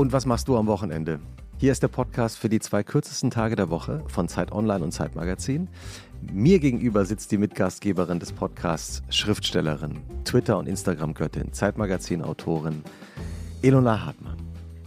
[0.00, 1.20] Und was machst du am Wochenende?
[1.58, 4.92] Hier ist der Podcast für die zwei kürzesten Tage der Woche von Zeit Online und
[4.92, 5.68] Zeit Magazin.
[6.32, 12.82] Mir gegenüber sitzt die Mitgastgeberin des Podcasts, Schriftstellerin, Twitter- und Instagram-Göttin, Zeitmagazin-Autorin
[13.60, 14.38] Elona Hartmann.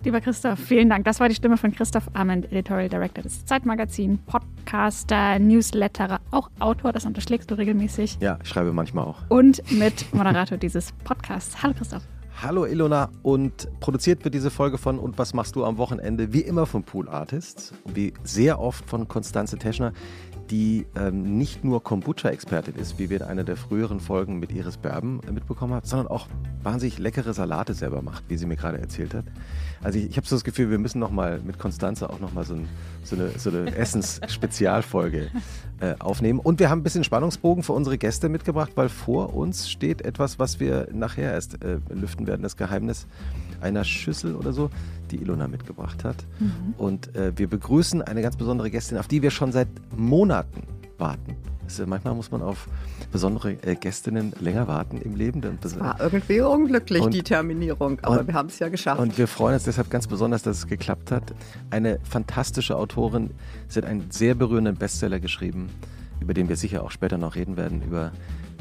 [0.04, 1.06] Lieber Christoph, vielen Dank.
[1.06, 6.92] Das war die Stimme von Christoph Arment, Editorial Director des Zeitmagazin, Podcaster, Newsletterer, auch Autor,
[6.92, 8.18] das unterschlägst du regelmäßig.
[8.20, 9.20] Ja, ich schreibe manchmal auch.
[9.30, 11.62] Und mit Moderator dieses Podcasts.
[11.62, 12.02] Hallo Christoph.
[12.42, 16.34] Hallo Ilona und produziert wird diese Folge von Und was machst du am Wochenende?
[16.34, 19.94] Wie immer von Pool Artists, wie sehr oft von Konstanze Teschner,
[20.54, 24.78] die ähm, nicht nur Kombucha-Expertin ist, wie wir in einer der früheren Folgen mit Iris
[24.78, 26.28] Berben äh, mitbekommen haben, sondern auch
[26.62, 29.26] wahnsinnig leckere Salate selber macht, wie sie mir gerade erzählt hat.
[29.82, 32.34] Also ich, ich habe so das Gefühl, wir müssen noch mal mit Konstanze auch noch
[32.34, 32.70] mal so, ein,
[33.04, 35.32] so eine, so eine Essens-Spezialfolge
[35.80, 36.38] äh, aufnehmen.
[36.38, 40.38] Und wir haben ein bisschen Spannungsbogen für unsere Gäste mitgebracht, weil vor uns steht etwas,
[40.38, 43.08] was wir nachher erst äh, lüften werden, das Geheimnis
[43.60, 44.70] einer Schüssel oder so,
[45.14, 46.18] die Ilona mitgebracht hat.
[46.40, 46.74] Mhm.
[46.78, 50.64] Und äh, wir begrüßen eine ganz besondere Gästin, auf die wir schon seit Monaten
[50.98, 51.36] warten.
[51.66, 52.68] Also manchmal muss man auf
[53.12, 55.42] besondere äh, Gästinnen länger warten im Leben.
[55.62, 59.00] Das war irgendwie unglücklich, und, die Terminierung, aber und, wir haben es ja geschafft.
[59.00, 61.34] Und wir freuen uns deshalb ganz besonders, dass es geklappt hat.
[61.70, 63.32] Eine fantastische Autorin.
[63.70, 65.70] Sie hat einen sehr berührenden Bestseller geschrieben,
[66.20, 68.12] über den wir sicher auch später noch reden werden, über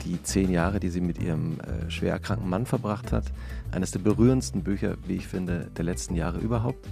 [0.04, 3.24] die zehn Jahre, die sie mit ihrem äh, schwer erkrankten Mann verbracht hat.
[3.70, 6.86] Eines der berührendsten Bücher, wie ich finde, der letzten Jahre überhaupt.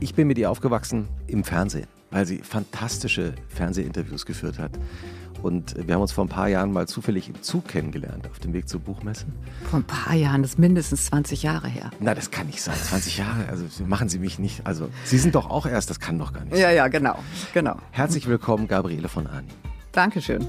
[0.00, 4.72] Ich bin mit ihr aufgewachsen im Fernsehen, weil sie fantastische Fernsehinterviews geführt hat.
[5.42, 8.54] Und wir haben uns vor ein paar Jahren mal zufällig im Zug kennengelernt, auf dem
[8.54, 9.26] Weg zur Buchmesse.
[9.68, 11.90] Vor ein paar Jahren, das ist mindestens 20 Jahre her.
[12.00, 12.76] Na, das kann nicht sein.
[12.76, 14.66] 20 Jahre, also machen Sie mich nicht.
[14.66, 16.56] Also, Sie sind doch auch erst, das kann doch gar nicht.
[16.56, 16.76] Ja, sein.
[16.76, 17.18] ja, genau,
[17.52, 17.76] genau.
[17.90, 19.48] Herzlich willkommen, Gabriele von Ani.
[19.92, 20.48] Dankeschön.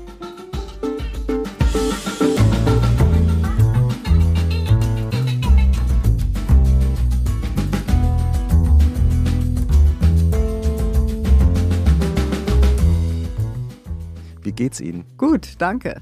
[14.56, 15.06] Geht's Ihnen?
[15.18, 16.02] Gut, danke.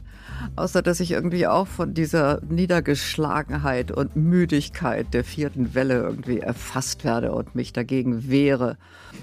[0.56, 7.04] Außer dass ich irgendwie auch von dieser Niedergeschlagenheit und Müdigkeit der vierten Welle irgendwie erfasst
[7.04, 8.78] werde und mich dagegen wehre.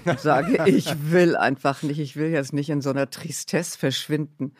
[0.05, 4.53] Und sage, ich will einfach nicht, ich will jetzt nicht in so einer Tristesse verschwinden.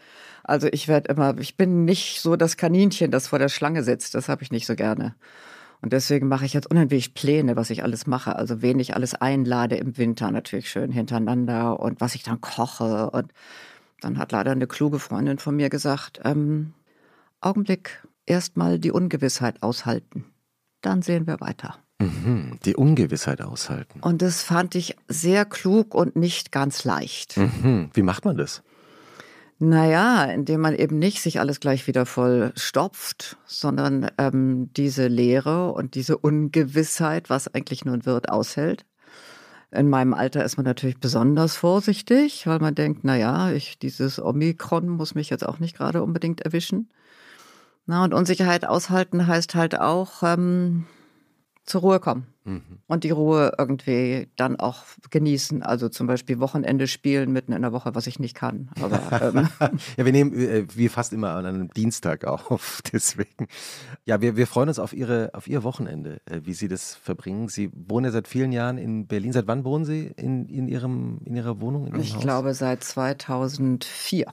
[0.44, 4.16] Also ich werde immer, ich bin nicht so das Kaninchen, das vor der Schlange sitzt.
[4.16, 5.16] Das habe ich nicht so gerne.
[5.82, 8.36] Und deswegen mache ich jetzt unheimlich Pläne, was ich alles mache.
[8.36, 13.10] Also wen ich alles einlade im Winter natürlich schön hintereinander und was ich dann koche
[13.10, 13.34] und
[14.02, 16.74] dann hat leider eine kluge Freundin von mir gesagt, ähm,
[17.40, 20.26] Augenblick, erstmal die Ungewissheit aushalten.
[20.82, 21.78] Dann sehen wir weiter.
[22.00, 24.00] Mhm, die Ungewissheit aushalten.
[24.02, 27.38] Und das fand ich sehr klug und nicht ganz leicht.
[27.38, 27.90] Mhm.
[27.94, 28.64] Wie macht man das?
[29.60, 35.72] Naja, indem man eben nicht sich alles gleich wieder voll stopft, sondern ähm, diese Leere
[35.74, 38.86] und diese Ungewissheit, was eigentlich nun wird, aushält.
[39.72, 44.22] In meinem Alter ist man natürlich besonders vorsichtig, weil man denkt, na ja, ich, dieses
[44.22, 46.90] Omikron muss mich jetzt auch nicht gerade unbedingt erwischen.
[47.86, 50.86] Na, und Unsicherheit aushalten heißt halt auch ähm,
[51.64, 52.28] zur Ruhe kommen.
[52.44, 52.80] Mhm.
[52.88, 55.62] Und die Ruhe irgendwie dann auch genießen.
[55.62, 58.72] Also zum Beispiel Wochenende spielen mitten in der Woche, was ich nicht kann.
[58.82, 59.48] Aber, ähm.
[59.98, 62.82] ja, wir nehmen äh, wie fast immer an einem Dienstag auf.
[62.92, 63.48] Deswegen.
[64.06, 67.48] Ja, wir, wir freuen uns auf, Ihre, auf Ihr Wochenende, äh, wie Sie das verbringen.
[67.48, 69.34] Sie wohnen ja seit vielen Jahren in Berlin.
[69.34, 71.88] Seit wann wohnen Sie in, in, Ihrem, in Ihrer Wohnung?
[71.88, 72.22] In ich Haus?
[72.22, 74.26] glaube seit 2004.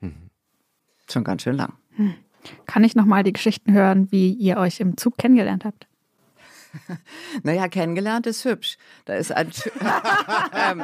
[0.00, 0.14] Mhm.
[1.08, 1.74] Schon ganz schön lang.
[1.94, 2.14] Hm.
[2.66, 5.86] Kann ich nochmal die Geschichten hören, wie ihr euch im Zug kennengelernt habt?
[7.42, 8.78] naja, kennengelernt ist hübsch.
[9.04, 9.50] Da ist ein.
[10.54, 10.82] ähm,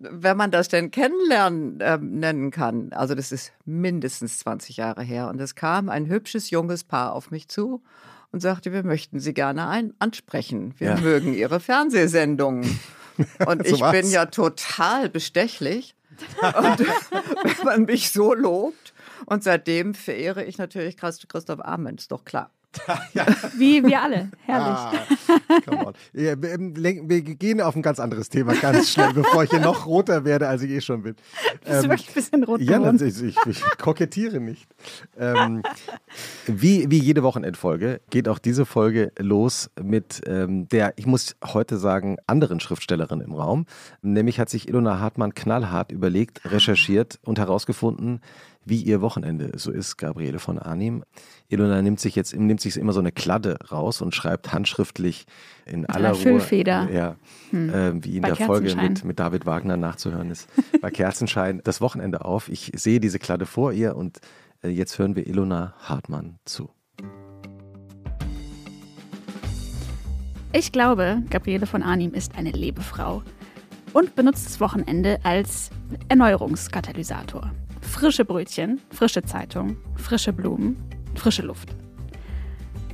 [0.00, 5.28] wenn man das denn kennenlernen äh, nennen kann, also das ist mindestens 20 Jahre her,
[5.28, 7.82] und es kam ein hübsches junges Paar auf mich zu
[8.32, 10.74] und sagte, wir möchten Sie gerne ein ansprechen.
[10.78, 11.00] Wir ja.
[11.00, 12.80] mögen Ihre Fernsehsendungen.
[13.46, 13.92] Und so ich was?
[13.92, 15.94] bin ja total bestechlich.
[16.40, 18.94] und wenn man mich so lobt,
[19.26, 22.50] und seitdem verehre ich natürlich Christoph Arment, ist doch klar.
[23.14, 23.26] Ja.
[23.58, 24.30] Wie wir alle.
[24.44, 25.00] Herrlich.
[25.66, 29.86] Ah, ja, wir gehen auf ein ganz anderes Thema ganz schnell, bevor ich hier noch
[29.86, 31.14] roter werde, als ich eh schon bin.
[31.14, 34.68] Bist ähm, du wirklich ein bisschen rot Ja, ich, ich, ich, kokettiere nicht.
[35.18, 35.62] Ähm,
[36.46, 41.76] wie, wie jede Wochenendfolge geht auch diese Folge los mit ähm, der, ich muss heute
[41.76, 43.66] sagen, anderen Schriftstellerin im Raum.
[44.02, 48.20] Nämlich hat sich Ilona Hartmann knallhart überlegt, recherchiert und herausgefunden,
[48.64, 51.02] wie ihr Wochenende so ist, Gabriele von Arnim.
[51.48, 55.26] Ilona nimmt sich jetzt nimmt sich immer so eine Kladde raus und schreibt handschriftlich
[55.66, 56.20] in mit aller Ruhe.
[56.20, 56.88] Füllfeder.
[56.92, 57.16] Ja,
[57.50, 57.70] hm.
[57.70, 60.48] äh, wie in Bei der Folge mit, mit David Wagner nachzuhören ist.
[60.80, 62.48] Bei Kerzenschein das Wochenende auf.
[62.48, 64.20] Ich sehe diese Kladde vor ihr und
[64.62, 66.70] äh, jetzt hören wir Ilona Hartmann zu.
[70.52, 73.22] Ich glaube, Gabriele von Arnim ist eine Lebefrau
[73.92, 75.70] und benutzt das Wochenende als
[76.08, 77.52] Erneuerungskatalysator.
[77.80, 80.76] Frische Brötchen, frische Zeitung, frische Blumen,
[81.14, 81.74] frische Luft.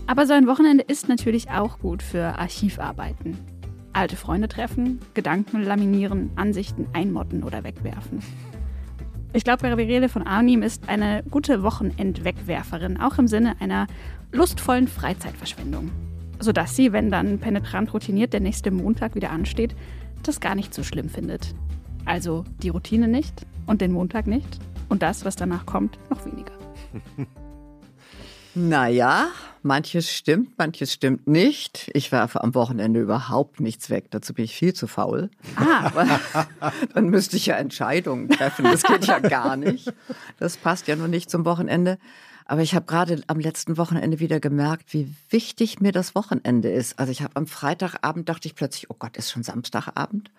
[0.06, 3.36] Aber so ein Wochenende ist natürlich auch gut für Archivarbeiten.
[3.92, 8.20] Alte Freunde treffen, Gedanken laminieren, Ansichten einmotten oder wegwerfen.
[9.32, 13.86] Ich glaube, Gabriele von Arnim ist eine gute Wochenendwegwerferin, auch im Sinne einer
[14.32, 15.90] lustvollen Freizeitverschwendung.
[16.38, 19.74] Sodass sie, wenn dann penetrant routiniert der nächste Montag wieder ansteht,
[20.22, 21.54] das gar nicht so schlimm findet.
[22.04, 26.52] Also die Routine nicht und den Montag nicht und das, was danach kommt, noch weniger.
[28.58, 29.28] Naja,
[29.62, 31.90] manches stimmt, manches stimmt nicht.
[31.92, 34.06] Ich werfe am Wochenende überhaupt nichts weg.
[34.10, 35.28] Dazu bin ich viel zu faul.
[35.56, 36.06] Ah.
[36.94, 38.64] Dann müsste ich ja Entscheidungen treffen.
[38.64, 39.92] Das geht ja gar nicht.
[40.38, 41.98] Das passt ja nur nicht zum Wochenende.
[42.46, 46.98] Aber ich habe gerade am letzten Wochenende wieder gemerkt, wie wichtig mir das Wochenende ist.
[46.98, 50.30] Also ich habe am Freitagabend dachte ich plötzlich, oh Gott, ist schon Samstagabend.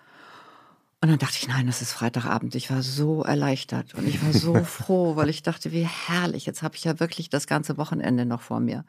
[0.99, 2.55] Und dann dachte ich, nein, das ist Freitagabend.
[2.55, 6.45] Ich war so erleichtert und ich war so froh, weil ich dachte, wie herrlich.
[6.47, 8.83] Jetzt habe ich ja wirklich das ganze Wochenende noch vor mir.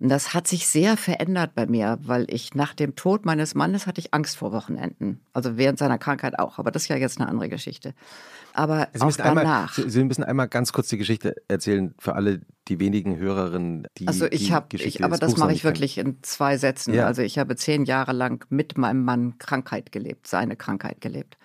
[0.00, 3.86] Und das hat sich sehr verändert bei mir, weil ich nach dem Tod meines Mannes
[3.86, 5.20] hatte ich Angst vor Wochenenden.
[5.32, 6.58] Also während seiner Krankheit auch.
[6.58, 7.94] Aber das ist ja jetzt eine andere Geschichte.
[8.52, 9.74] Aber Sie auch müssen, einmal, danach.
[9.74, 14.26] Sie, müssen einmal ganz kurz die Geschichte erzählen für alle die wenigen Hörerinnen, die Also
[14.30, 14.68] ich habe,
[15.00, 16.94] aber das Buchs mache ich wirklich in zwei Sätzen.
[16.94, 17.06] Ja.
[17.06, 21.36] Also ich habe zehn Jahre lang mit meinem Mann Krankheit gelebt, seine Krankheit gelebt.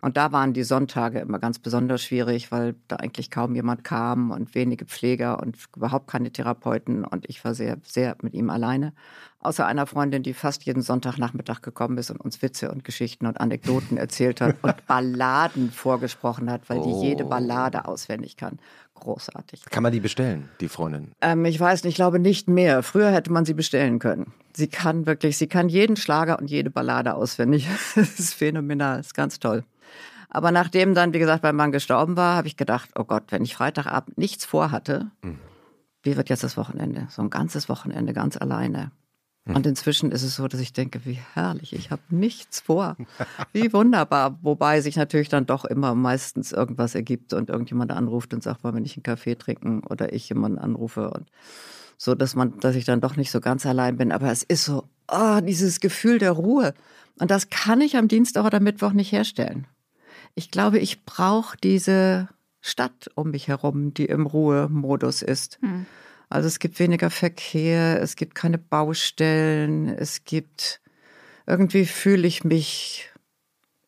[0.00, 4.30] Und da waren die Sonntage immer ganz besonders schwierig, weil da eigentlich kaum jemand kam
[4.30, 7.04] und wenige Pfleger und überhaupt keine Therapeuten.
[7.04, 8.92] Und ich war sehr, sehr mit ihm alleine.
[9.40, 13.40] Außer einer Freundin, die fast jeden Sonntagnachmittag gekommen ist und uns Witze und Geschichten und
[13.40, 17.28] Anekdoten erzählt hat und Balladen vorgesprochen hat, weil die jede Oh.
[17.28, 18.58] Ballade auswendig kann.
[18.94, 19.64] Großartig.
[19.70, 21.12] Kann man die bestellen, die Freundin?
[21.20, 22.82] Ähm, ich weiß nicht, ich glaube nicht mehr.
[22.82, 24.32] Früher hätte man sie bestellen können.
[24.54, 27.68] Sie kann wirklich, sie kann jeden Schlager und jede Ballade auswendig.
[27.94, 29.62] Das ist phänomenal, das ist ganz toll.
[30.30, 33.42] Aber nachdem dann, wie gesagt, mein Mann gestorben war, habe ich gedacht, oh Gott, wenn
[33.44, 35.10] ich Freitagabend nichts vorhatte,
[36.02, 37.06] wie wird jetzt das Wochenende?
[37.10, 38.92] So ein ganzes Wochenende ganz alleine.
[39.54, 42.96] Und inzwischen ist es so, dass ich denke, wie herrlich, ich habe nichts vor.
[43.52, 44.38] Wie wunderbar.
[44.42, 48.74] Wobei sich natürlich dann doch immer meistens irgendwas ergibt und irgendjemand anruft und sagt, wollen
[48.74, 51.30] wir nicht einen Kaffee trinken oder ich jemanden anrufe und
[51.96, 54.12] so, dass man, dass ich dann doch nicht so ganz allein bin.
[54.12, 56.74] Aber es ist so, oh, dieses Gefühl der Ruhe.
[57.18, 59.66] Und das kann ich am Dienstag oder Mittwoch nicht herstellen.
[60.34, 62.28] Ich glaube, ich brauche diese
[62.60, 65.58] Stadt um mich herum, die im Ruhemodus ist.
[66.28, 70.80] Also es gibt weniger Verkehr, es gibt keine Baustellen, es gibt
[71.46, 73.10] irgendwie fühle ich mich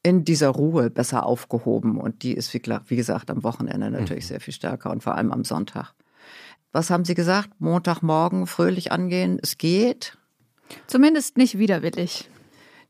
[0.03, 4.41] in dieser Ruhe besser aufgehoben und die ist wie, wie gesagt am Wochenende natürlich sehr
[4.41, 5.93] viel stärker und vor allem am Sonntag.
[6.73, 7.51] Was haben Sie gesagt?
[7.59, 9.39] Montagmorgen fröhlich angehen?
[9.43, 10.17] Es geht.
[10.87, 12.31] Zumindest nicht widerwillig.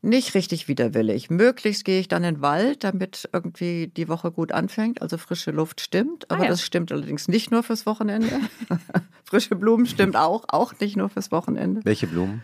[0.03, 1.29] Nicht richtig widerwillig.
[1.29, 5.01] Möglichst gehe ich dann in den Wald, damit irgendwie die Woche gut anfängt.
[5.01, 6.49] Also frische Luft stimmt, aber Ah ja.
[6.49, 8.39] das stimmt allerdings nicht nur fürs Wochenende.
[9.23, 11.81] frische Blumen stimmt auch, auch nicht nur fürs Wochenende.
[11.83, 12.41] Welche Blumen?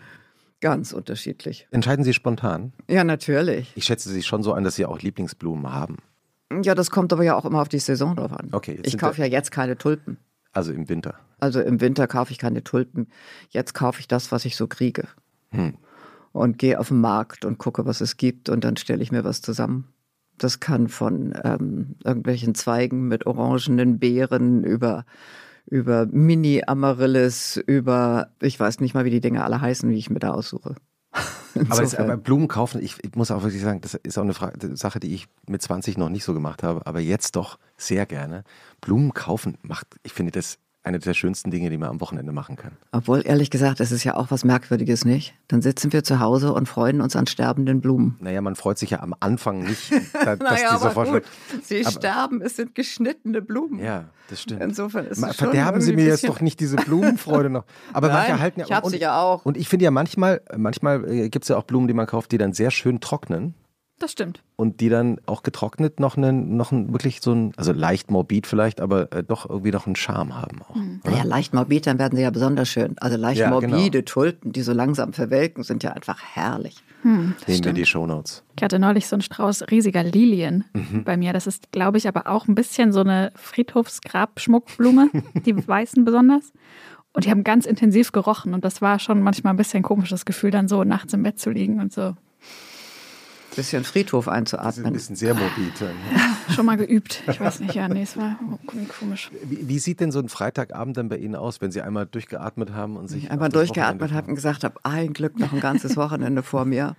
[0.61, 1.67] Ganz unterschiedlich.
[1.71, 2.73] Entscheiden Sie spontan?
[2.87, 3.71] Ja, natürlich.
[3.75, 5.97] Ich schätze Sie schon so an, dass Sie auch Lieblingsblumen haben.
[6.63, 8.49] Ja, das kommt aber ja auch immer auf die Saison drauf an.
[8.51, 10.17] Okay, ich kaufe ja jetzt keine Tulpen.
[10.53, 11.15] Also im Winter.
[11.39, 13.07] Also im Winter kaufe ich keine Tulpen.
[13.49, 15.07] Jetzt kaufe ich das, was ich so kriege.
[15.51, 15.77] Hm.
[16.37, 19.23] Und gehe auf den Markt und gucke, was es gibt und dann stelle ich mir
[19.23, 19.87] was zusammen.
[20.37, 25.05] Das kann von ähm, irgendwelchen Zweigen mit orangenen Beeren über,
[25.65, 30.19] über Mini-Amaryllis, über, ich weiß nicht mal, wie die Dinge alle heißen, wie ich mir
[30.19, 30.75] da aussuche.
[31.55, 34.35] Aber, Insofern- aber Blumen kaufen, ich, ich muss auch wirklich sagen, das ist auch eine
[34.35, 37.57] Frage, eine Sache, die ich mit 20 noch nicht so gemacht habe, aber jetzt doch
[37.77, 38.43] sehr gerne.
[38.79, 42.55] Blumen kaufen macht, ich finde das eine der schönsten Dinge, die man am Wochenende machen
[42.55, 42.71] kann.
[42.91, 45.33] Obwohl, ehrlich gesagt, es ist ja auch was Merkwürdiges, nicht?
[45.47, 48.15] Dann sitzen wir zu Hause und freuen uns an sterbenden Blumen.
[48.19, 51.23] Naja, man freut sich ja am Anfang nicht, da, dass die sofort.
[51.63, 53.79] Sie Aber- sterben, es sind geschnittene Blumen.
[53.79, 54.61] Ja, das stimmt.
[54.63, 57.65] Insofern ist Ma- es schon Verderben Sie mir jetzt doch nicht diese Blumenfreude noch.
[57.93, 59.45] Aber Nein, manche halten ja ich hab und, sie ja auch.
[59.45, 62.37] Und ich finde ja manchmal, manchmal gibt es ja auch Blumen, die man kauft, die
[62.37, 63.53] dann sehr schön trocknen.
[63.99, 64.43] Das stimmt.
[64.57, 68.45] und die dann auch getrocknet noch einen, noch einen wirklich so ein, also leicht morbid
[68.45, 70.75] vielleicht, aber äh, doch irgendwie noch einen Charme haben auch.
[71.03, 72.95] Naja, leicht morbid, dann werden sie ja besonders schön.
[72.99, 74.05] Also leicht Ja, morbide genau.
[74.05, 76.83] Tulpen, die so langsam verwelken, sind ja einfach herrlich.
[77.03, 78.43] Nehmen wir die Shownotes.
[78.57, 80.65] Ich hatte neulich so einen Strauß riesiger Lilien
[81.05, 81.31] bei mir.
[81.33, 85.09] Das ist, glaube ich, aber auch ein bisschen so eine Friedhofsgrabschmuckblume,
[85.45, 86.51] die weißen besonders.
[87.13, 90.25] Und die haben ganz intensiv gerochen und das war schon manchmal ein bisschen ein komisches
[90.25, 92.15] Gefühl, dann so nachts im Bett zu liegen und so.
[93.57, 94.93] Bisschen Friedhof Das ist ein einzuatmen.
[94.93, 95.73] bisschen sehr morbid.
[96.55, 97.23] Schon mal geübt.
[97.27, 98.39] Ich weiß nicht, ja, nee, es war
[98.99, 99.29] komisch.
[99.43, 102.71] Wie, wie sieht denn so ein Freitagabend dann bei Ihnen aus, wenn Sie einmal durchgeatmet
[102.73, 105.97] haben und sich Ich einmal durchgeatmet habe und gesagt habe, ein Glück, noch ein ganzes
[105.97, 106.95] Wochenende vor mir.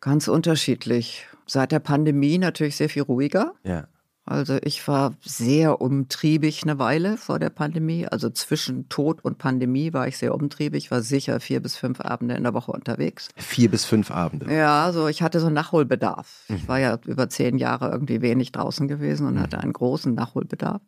[0.00, 1.26] Ganz unterschiedlich.
[1.46, 3.52] Seit der Pandemie natürlich sehr viel ruhiger.
[3.62, 3.84] Ja.
[4.30, 8.06] Also ich war sehr umtriebig eine Weile vor der Pandemie.
[8.06, 12.36] Also zwischen Tod und Pandemie war ich sehr umtriebig, war sicher vier bis fünf Abende
[12.36, 13.30] in der Woche unterwegs.
[13.34, 14.54] Vier bis fünf Abende.
[14.54, 16.44] Ja, also ich hatte so einen Nachholbedarf.
[16.48, 20.80] Ich war ja über zehn Jahre irgendwie wenig draußen gewesen und hatte einen großen Nachholbedarf.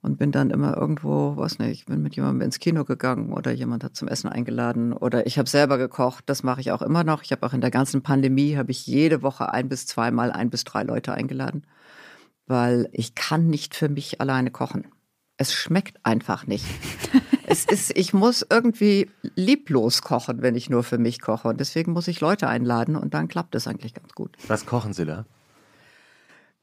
[0.00, 3.84] Und bin dann immer irgendwo, weiß nicht, bin mit jemandem ins Kino gegangen oder jemand
[3.84, 6.24] hat zum Essen eingeladen oder ich habe selber gekocht.
[6.26, 7.22] Das mache ich auch immer noch.
[7.22, 10.50] Ich habe auch in der ganzen Pandemie, habe ich jede Woche ein bis zweimal ein
[10.50, 11.62] bis drei Leute eingeladen,
[12.52, 14.86] weil ich kann nicht für mich alleine kochen.
[15.38, 16.66] Es schmeckt einfach nicht.
[17.46, 21.48] es ist, ich muss irgendwie lieblos kochen, wenn ich nur für mich koche.
[21.48, 24.36] Und deswegen muss ich Leute einladen und dann klappt es eigentlich ganz gut.
[24.48, 25.24] Was kochen Sie da?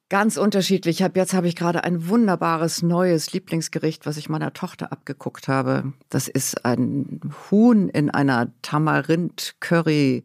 [0.10, 1.02] Ganz unterschiedlich.
[1.02, 5.94] Hab, jetzt habe ich gerade ein wunderbares neues Lieblingsgericht, was ich meiner Tochter abgeguckt habe.
[6.10, 7.20] Das ist ein
[7.50, 10.24] Huhn in einer Tamarind-Curry.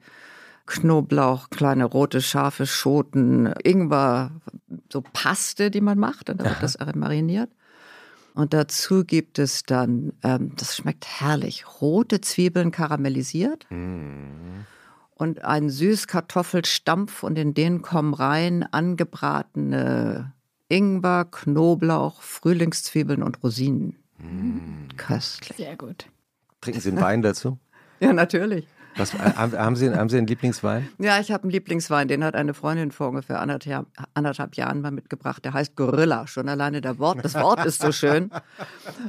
[0.66, 4.30] Knoblauch, kleine rote, scharfe Schoten, Ingwer,
[4.92, 7.50] so Paste, die man macht, und dann wird das mariniert.
[8.35, 17.23] Und dazu gibt es dann, ähm, das schmeckt herrlich, rote Zwiebeln karamellisiert und ein Süßkartoffelstampf
[17.23, 20.33] und in den kommen rein angebratene
[20.68, 23.97] Ingwer, Knoblauch, Frühlingszwiebeln und Rosinen.
[24.97, 25.56] Köstlich.
[25.56, 26.06] Sehr gut.
[26.61, 27.59] Trinken Sie einen Wein dazu?
[28.00, 28.66] Ja, natürlich.
[28.96, 30.88] Was, äh, haben, haben, Sie, haben Sie einen Lieblingswein?
[30.98, 34.90] Ja, ich habe einen Lieblingswein, den hat eine Freundin vor ungefähr anderthalb, anderthalb Jahren mal
[34.90, 35.44] mitgebracht.
[35.44, 36.26] Der heißt Gorilla.
[36.26, 38.30] Schon alleine der Wort, das Wort ist so schön.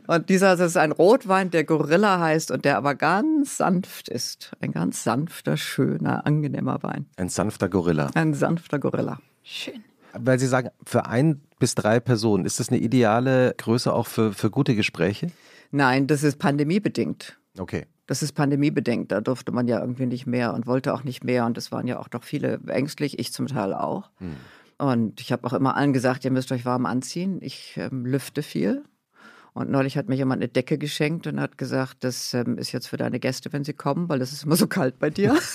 [0.08, 4.52] Und dieser das ist ein Rotwein, der Gorilla heißt und der aber ganz sanft ist.
[4.60, 7.06] Ein ganz sanfter, schöner, angenehmer Wein.
[7.18, 8.10] Ein sanfter Gorilla.
[8.16, 9.20] Ein sanfter Gorilla.
[9.44, 9.84] Schön.
[10.14, 14.34] Weil Sie sagen, für ein bis drei Personen, ist das eine ideale Größe auch für,
[14.34, 15.28] für gute Gespräche?
[15.72, 17.38] Nein, das ist pandemiebedingt.
[17.58, 17.86] Okay.
[18.08, 19.12] Das ist pandemiebedingt.
[19.12, 21.46] Da durfte man ja irgendwie nicht mehr und wollte auch nicht mehr.
[21.46, 24.12] Und es waren ja auch doch viele ängstlich, ich zum Teil auch.
[24.78, 27.40] Und ich habe auch immer allen gesagt, ihr müsst euch warm anziehen.
[27.42, 28.84] Ich ähm, lüfte viel.
[29.54, 32.88] Und neulich hat mir jemand eine Decke geschenkt und hat gesagt, das ähm, ist jetzt
[32.88, 35.38] für deine Gäste, wenn sie kommen, weil es ist immer so kalt bei dir.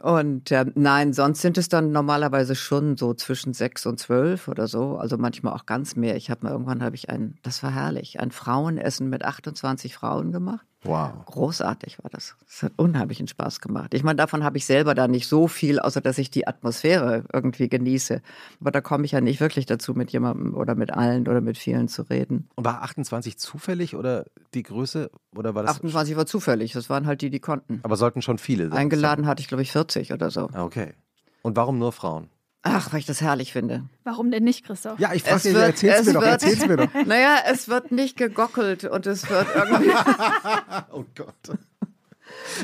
[0.00, 4.68] Und ähm, nein, sonst sind es dann normalerweise schon so zwischen sechs und zwölf oder
[4.68, 4.96] so.
[4.96, 6.14] Also manchmal auch ganz mehr.
[6.14, 10.30] Ich habe mal irgendwann habe ich ein, das war herrlich, ein Frauenessen mit 28 Frauen
[10.30, 10.67] gemacht.
[10.84, 11.24] Wow.
[11.26, 12.36] Großartig war das.
[12.48, 13.94] Es hat unheimlichen Spaß gemacht.
[13.94, 17.24] Ich meine, davon habe ich selber da nicht so viel, außer dass ich die Atmosphäre
[17.32, 18.22] irgendwie genieße.
[18.60, 21.58] Aber da komme ich ja nicht wirklich dazu, mit jemandem oder mit allen oder mit
[21.58, 22.48] vielen zu reden.
[22.54, 25.10] Und war 28 zufällig oder die Größe?
[25.34, 26.72] Oder war das 28 war zufällig.
[26.72, 27.80] Das waren halt die, die konnten.
[27.82, 28.78] Aber sollten schon viele sein.
[28.78, 30.48] Eingeladen hatte ich, glaube ich, 40 oder so.
[30.52, 30.94] Ah, Okay.
[31.42, 32.28] Und warum nur Frauen?
[32.62, 33.84] Ach, weil ich das herrlich finde.
[34.04, 34.98] Warum denn nicht, Christoph?
[34.98, 36.88] Ja, ich Es wird- erzähl's es mir doch, erzähl's mir doch.
[37.06, 39.90] Naja, es wird nicht gegockelt und es wird irgendwie,
[40.92, 41.58] Oh Gott.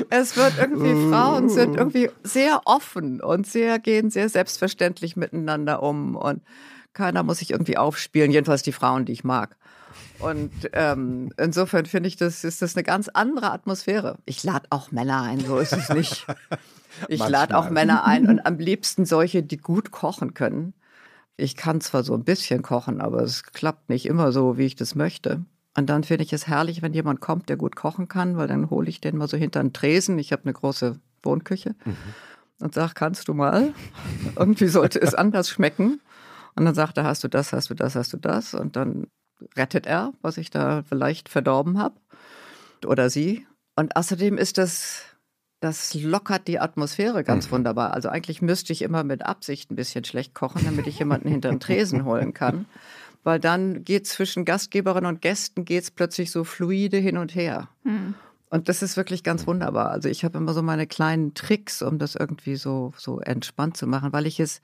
[0.09, 6.15] es wird irgendwie, Frauen sind irgendwie sehr offen und sehr, gehen sehr selbstverständlich miteinander um
[6.15, 6.41] und
[6.93, 9.55] keiner muss sich irgendwie aufspielen, jedenfalls die Frauen, die ich mag.
[10.19, 14.17] Und ähm, insofern finde ich, das ist das eine ganz andere Atmosphäre.
[14.25, 16.25] Ich lade auch Männer ein, so ist es nicht.
[17.07, 17.69] Ich lade auch.
[17.69, 20.73] Männer ein und am liebsten solche, die gut kochen können.
[21.37, 24.75] Ich kann zwar so ein bisschen kochen, aber es klappt nicht immer so, wie ich
[24.75, 25.43] das möchte.
[25.77, 28.69] Und dann finde ich es herrlich, wenn jemand kommt, der gut kochen kann, weil dann
[28.69, 30.17] hole ich den mal so hinter den Tresen.
[30.19, 31.75] Ich habe eine große Wohnküche
[32.59, 33.73] und sage, kannst du mal?
[34.37, 35.99] Irgendwie sollte es anders schmecken.
[36.55, 38.53] Und dann sagt er, hast du das, hast du das, hast du das?
[38.53, 39.07] Und dann
[39.57, 41.95] rettet er, was ich da vielleicht verdorben habe.
[42.85, 43.45] Oder sie.
[43.75, 45.03] Und außerdem ist das,
[45.59, 47.93] das lockert die Atmosphäre ganz wunderbar.
[47.93, 51.49] Also eigentlich müsste ich immer mit Absicht ein bisschen schlecht kochen, damit ich jemanden hinter
[51.49, 52.65] den Tresen holen kann.
[53.23, 57.69] Weil dann geht zwischen Gastgeberin und Gästen geht's plötzlich so fluide hin und her.
[58.49, 59.89] Und das ist wirklich ganz wunderbar.
[59.89, 63.87] Also ich habe immer so meine kleinen Tricks, um das irgendwie so, so entspannt zu
[63.87, 64.61] machen, weil ich es,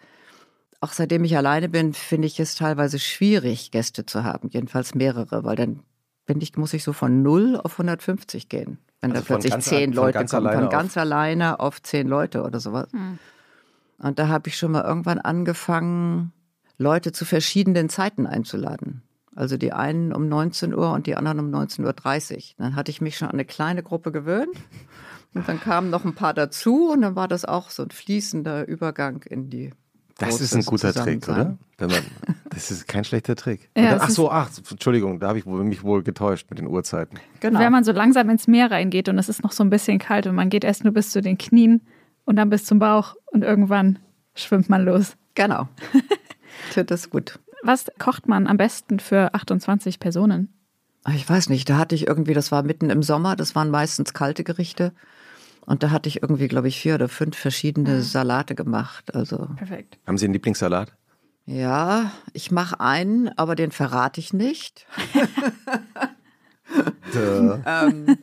[0.79, 4.49] auch seitdem ich alleine bin, finde ich es teilweise schwierig, Gäste zu haben.
[4.51, 5.79] Jedenfalls mehrere, weil dann
[6.27, 8.77] bin ich, muss ich so von 0 auf 150 gehen.
[9.01, 11.59] Wenn Also da von plötzlich ganz zehn von Leute ganz kommen, von auf- ganz alleine
[11.59, 12.87] auf zehn Leute oder sowas.
[13.97, 16.31] Und da habe ich schon mal irgendwann angefangen,
[16.77, 19.03] Leute zu verschiedenen Zeiten einzuladen.
[19.35, 22.41] Also die einen um 19 Uhr und die anderen um 19.30 Uhr.
[22.57, 24.55] Dann hatte ich mich schon an eine kleine Gruppe gewöhnt.
[25.33, 28.67] Und dann kamen noch ein paar dazu und dann war das auch so ein fließender
[28.67, 29.71] Übergang in die.
[30.29, 31.57] Das ist ein guter Trick, Zusammensein.
[31.57, 31.57] oder?
[31.77, 33.69] Wenn man, das ist kein schlechter Trick.
[33.75, 36.67] Ja, dann, ach so, ach, Entschuldigung, da habe ich wohl- mich wohl getäuscht mit den
[36.67, 37.19] Uhrzeiten.
[37.39, 37.59] Genau.
[37.59, 40.27] Wenn man so langsam ins Meer reingeht und es ist noch so ein bisschen kalt
[40.27, 41.81] und man geht erst nur bis zu den Knien,
[42.25, 43.99] und dann bis zum Bauch und irgendwann
[44.35, 45.15] schwimmt man los.
[45.35, 45.67] Genau.
[46.75, 47.39] das ist gut.
[47.63, 50.53] Was kocht man am besten für 28 Personen?
[51.13, 54.13] Ich weiß nicht, da hatte ich irgendwie, das war mitten im Sommer, das waren meistens
[54.13, 54.93] kalte Gerichte.
[55.65, 58.01] Und da hatte ich irgendwie, glaube ich, vier oder fünf verschiedene mhm.
[58.01, 59.13] Salate gemacht.
[59.15, 59.99] Also Perfekt.
[60.05, 60.93] Haben Sie einen Lieblingssalat?
[61.45, 64.85] Ja, ich mache einen, aber den verrate ich nicht.
[67.65, 68.17] ähm,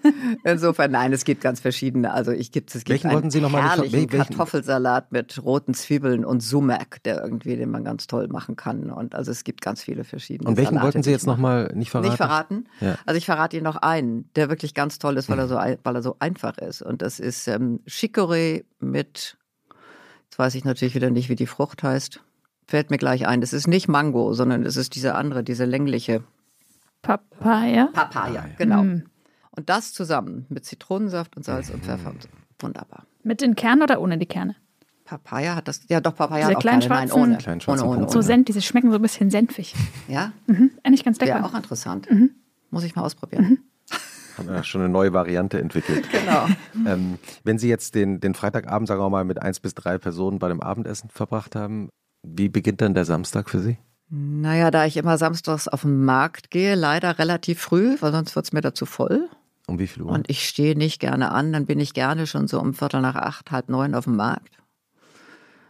[0.45, 2.13] insofern, nein, es gibt ganz verschiedene.
[2.13, 6.25] Also ich gibt es gibt welchen wollten Sie noch mal herrlichen Kartoffelsalat mit roten Zwiebeln
[6.25, 8.91] und Sumac, der irgendwie, den man ganz toll machen kann.
[8.91, 10.49] Und also es gibt ganz viele verschiedene.
[10.49, 12.09] Und welchen Salate, wollten Sie jetzt noch mal nicht verraten?
[12.09, 12.65] Nicht verraten.
[12.81, 12.99] Ja.
[13.07, 15.95] Also ich verrate Ihnen noch einen, der wirklich ganz toll ist, weil er so, weil
[15.95, 16.83] er so einfach ist.
[16.83, 19.37] Und das ist ähm, Chicorée mit,
[20.25, 22.21] jetzt weiß ich natürlich wieder nicht, wie die Frucht heißt.
[22.67, 23.41] Fällt mir gleich ein.
[23.41, 26.23] Das ist nicht Mango, sondern es ist diese andere, diese längliche.
[27.09, 27.87] Papaya?
[27.87, 28.83] Papaya, genau.
[28.83, 29.05] Mm.
[29.51, 32.13] Und das zusammen mit Zitronensaft und Salz und Pfeffer.
[32.59, 33.07] Wunderbar.
[33.23, 34.57] Mit den Kernen oder ohne die Kerne?
[35.07, 37.07] Papaya hat das, ja doch, Papaya diese hat auch kleinen Kerne.
[37.07, 37.39] Nein, ohne.
[37.39, 38.09] Kleinen ohne, ohne, ohne.
[38.11, 39.75] So Senf, diese schmecken so ein bisschen senfig.
[40.07, 40.33] Ja?
[40.47, 40.73] Mhm.
[40.83, 41.37] Eigentlich ganz lecker.
[41.37, 42.11] Wäre auch interessant.
[42.11, 42.33] Mhm.
[42.71, 43.45] Muss ich mal ausprobieren.
[43.45, 43.59] Mhm.
[44.37, 46.07] Haben wir schon eine neue Variante entwickelt.
[46.13, 46.47] Genau.
[46.87, 50.39] Ähm, wenn Sie jetzt den, den Freitagabend, sagen wir mal, mit eins bis drei Personen
[50.39, 51.89] bei dem Abendessen verbracht haben,
[52.23, 53.79] wie beginnt dann der Samstag für Sie?
[54.11, 58.47] Naja, da ich immer samstags auf den Markt gehe, leider relativ früh, weil sonst wird
[58.47, 59.29] es mir dazu voll.
[59.67, 60.11] Um wie viel Uhr?
[60.11, 63.17] Und ich stehe nicht gerne an, dann bin ich gerne schon so um Viertel nach
[63.17, 64.59] acht, halb neun auf dem Markt.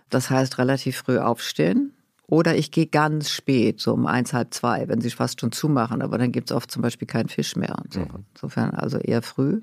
[0.08, 1.92] Das heißt relativ früh aufstehen.
[2.28, 6.02] Oder ich gehe ganz spät, so um eins, halb zwei, wenn sie fast schon zumachen,
[6.02, 7.74] aber dann gibt es oft zum Beispiel keinen Fisch mehr.
[7.82, 8.00] Und so.
[8.00, 8.24] Mhm.
[8.34, 9.62] Insofern also eher früh.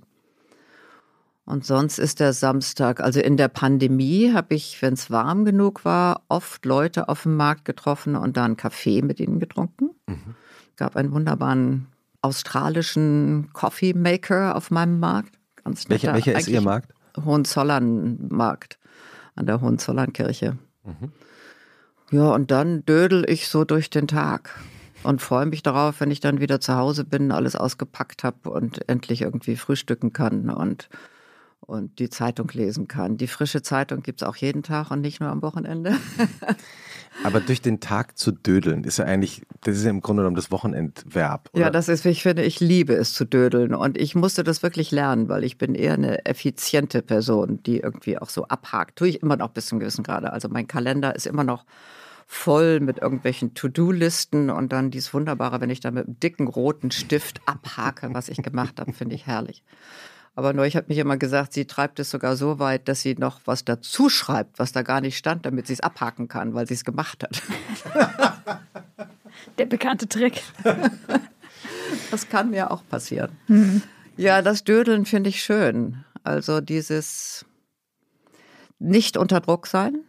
[1.46, 5.86] Und sonst ist der Samstag, also in der Pandemie habe ich, wenn es warm genug
[5.86, 9.92] war, oft Leute auf dem Markt getroffen und da einen Kaffee mit ihnen getrunken.
[10.08, 10.36] Mhm.
[10.76, 11.88] Gab einen wunderbaren
[12.22, 15.38] australischen Coffee Maker auf meinem Markt.
[15.64, 16.92] Ganz welcher, welcher ist Ihr Markt?
[17.24, 18.80] Hohenzollern-Markt
[19.36, 20.58] an der Hohenzollern-Kirche.
[20.84, 21.12] Mhm.
[22.12, 24.60] Ja, und dann dödel ich so durch den Tag
[25.04, 28.90] und freue mich darauf, wenn ich dann wieder zu Hause bin, alles ausgepackt habe und
[28.90, 30.90] endlich irgendwie frühstücken kann und
[31.68, 33.18] und die Zeitung lesen kann.
[33.18, 35.96] Die frische Zeitung gibt es auch jeden Tag und nicht nur am Wochenende.
[37.24, 40.36] Aber durch den Tag zu dödeln ist ja eigentlich, das ist ja im Grunde genommen
[40.36, 41.50] das Wochenendverb.
[41.54, 41.64] Oder?
[41.64, 44.92] Ja, das ist, ich finde, ich liebe es zu dödeln und ich musste das wirklich
[44.92, 48.98] lernen, weil ich bin eher eine effiziente Person, die irgendwie auch so abhakt.
[48.98, 50.34] Tue ich immer noch bis zum gewissen Grade.
[50.34, 51.66] Also mein Kalender ist immer noch
[52.28, 56.92] voll mit irgendwelchen To-Do-Listen und dann dieses Wunderbare, wenn ich da mit einem dicken roten
[56.92, 59.64] Stift abhake, was ich gemacht habe, finde ich herrlich.
[60.36, 63.40] Aber neulich hat mich immer gesagt, sie treibt es sogar so weit, dass sie noch
[63.46, 66.74] was dazu schreibt, was da gar nicht stand, damit sie es abhaken kann, weil sie
[66.74, 67.42] es gemacht hat.
[69.58, 70.44] Der bekannte Trick.
[72.12, 73.32] Das kann mir auch passieren.
[73.48, 73.82] Mhm.
[74.16, 76.04] Ja, das Dödeln finde ich schön.
[76.24, 77.46] Also dieses
[78.80, 80.04] nicht unter Druck sein.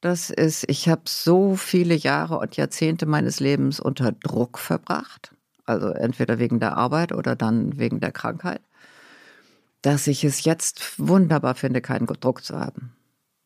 [0.00, 5.34] Das ist, ich habe so viele Jahre und Jahrzehnte meines Lebens unter Druck verbracht.
[5.66, 8.60] Also entweder wegen der Arbeit oder dann wegen der Krankheit
[9.82, 12.92] dass ich es jetzt wunderbar finde, keinen Druck zu haben.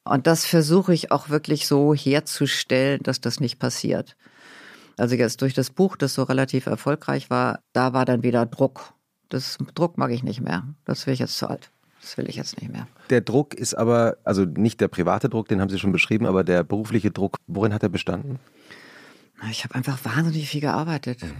[0.04, 4.16] Und das versuche ich auch wirklich so herzustellen, dass das nicht passiert.
[4.96, 8.92] Also jetzt durch das Buch, das so relativ erfolgreich war, da war dann wieder Druck.
[9.28, 10.64] Das Druck mag ich nicht mehr.
[10.84, 11.70] Das will ich jetzt zu alt.
[12.00, 12.86] Das will ich jetzt nicht mehr.
[13.08, 16.44] Der Druck ist aber, also nicht der private Druck, den haben Sie schon beschrieben, aber
[16.44, 18.38] der berufliche Druck, worin hat er bestanden?
[19.50, 21.22] Ich habe einfach wahnsinnig viel gearbeitet.
[21.22, 21.32] Mhm.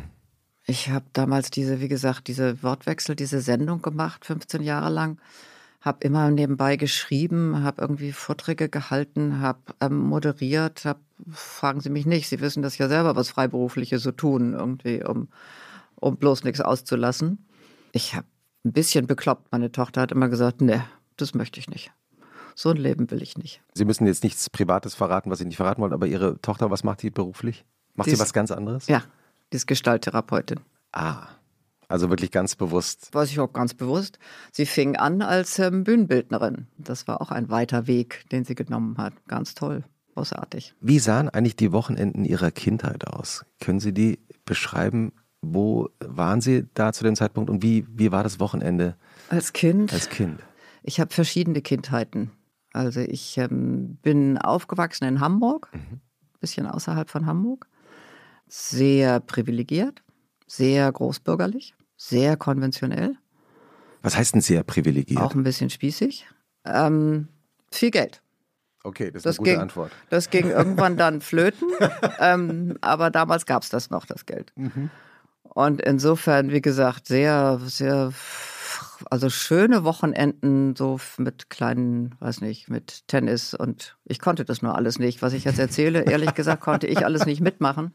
[0.66, 5.18] Ich habe damals diese, wie gesagt, diese Wortwechsel, diese Sendung gemacht, 15 Jahre lang.
[5.81, 10.98] Habe immer nebenbei geschrieben, habe irgendwie Vorträge gehalten, habe ähm, moderiert, hab,
[11.31, 15.29] fragen Sie mich nicht, Sie wissen das ja selber, was Freiberufliche so tun, irgendwie, um,
[15.96, 17.46] um bloß nichts auszulassen.
[17.92, 18.27] Ich habe
[18.64, 19.53] ein bisschen bekloppt.
[19.53, 20.81] Meine Tochter hat immer gesagt, nee,
[21.18, 21.92] das möchte ich nicht.
[22.55, 23.61] So ein Leben will ich nicht.
[23.74, 26.85] Sie müssen jetzt nichts Privates verraten, was Sie nicht verraten wollen, aber Ihre Tochter, was
[26.85, 27.66] macht sie beruflich?
[27.94, 28.87] Macht die sie was ganz anderes?
[28.87, 29.03] Ja,
[29.54, 30.58] die ist Gestalttherapeutin.
[30.90, 31.28] Ah,
[31.86, 33.14] also wirklich ganz bewusst.
[33.14, 34.18] Weiß ich auch ganz bewusst.
[34.50, 36.66] Sie fing an als ähm, Bühnenbildnerin.
[36.76, 39.12] Das war auch ein weiter Weg, den sie genommen hat.
[39.28, 40.74] Ganz toll, großartig.
[40.80, 43.46] Wie sahen eigentlich die Wochenenden Ihrer Kindheit aus?
[43.60, 45.12] Können Sie die beschreiben?
[45.40, 48.96] Wo waren Sie da zu dem Zeitpunkt und wie, wie war das Wochenende?
[49.28, 49.92] Als Kind?
[49.92, 50.40] Als Kind.
[50.82, 52.32] Ich habe verschiedene Kindheiten.
[52.72, 56.00] Also ich ähm, bin aufgewachsen in Hamburg, mhm.
[56.40, 57.68] bisschen außerhalb von Hamburg
[58.54, 60.02] sehr privilegiert,
[60.46, 63.16] sehr großbürgerlich, sehr konventionell.
[64.02, 65.20] Was heißt denn sehr privilegiert?
[65.20, 66.26] Auch ein bisschen spießig.
[66.64, 67.28] Ähm,
[67.72, 68.22] viel Geld.
[68.84, 69.92] Okay, das ist das eine gute ging, Antwort.
[70.08, 71.68] Das ging irgendwann dann flöten,
[72.20, 74.52] ähm, aber damals gab es das noch, das Geld.
[74.54, 74.90] Mhm.
[75.42, 78.12] Und insofern, wie gesagt, sehr, sehr
[79.10, 84.74] also schöne Wochenenden so mit kleinen, weiß nicht, mit Tennis und ich konnte das nur
[84.74, 85.22] alles nicht.
[85.22, 87.94] Was ich jetzt erzähle, ehrlich gesagt, konnte ich alles nicht mitmachen,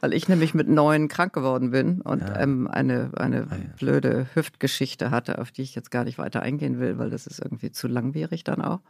[0.00, 2.40] weil ich nämlich mit neun krank geworden bin und ja.
[2.40, 3.64] ähm, eine, eine ah, ja.
[3.78, 7.40] blöde Hüftgeschichte hatte, auf die ich jetzt gar nicht weiter eingehen will, weil das ist
[7.40, 8.80] irgendwie zu langwierig dann auch.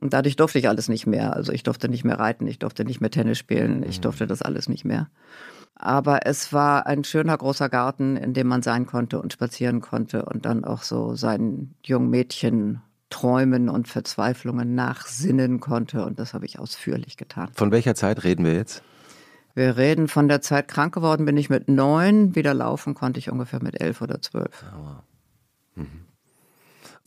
[0.00, 1.34] Und dadurch durfte ich alles nicht mehr.
[1.34, 4.02] Also ich durfte nicht mehr reiten, ich durfte nicht mehr Tennis spielen, ich mhm.
[4.02, 5.08] durfte das alles nicht mehr.
[5.76, 10.24] Aber es war ein schöner großer Garten, in dem man sein konnte und spazieren konnte
[10.24, 16.04] und dann auch so seinen jungen Mädchen Träumen und Verzweiflungen nachsinnen konnte.
[16.04, 17.48] Und das habe ich ausführlich getan.
[17.54, 18.82] Von welcher Zeit reden wir jetzt?
[19.54, 23.30] Wir reden von der Zeit, krank geworden bin ich mit neun, wieder laufen konnte ich
[23.30, 24.64] ungefähr mit elf oder zwölf.
[24.76, 25.80] Oh.
[25.80, 26.06] Mhm.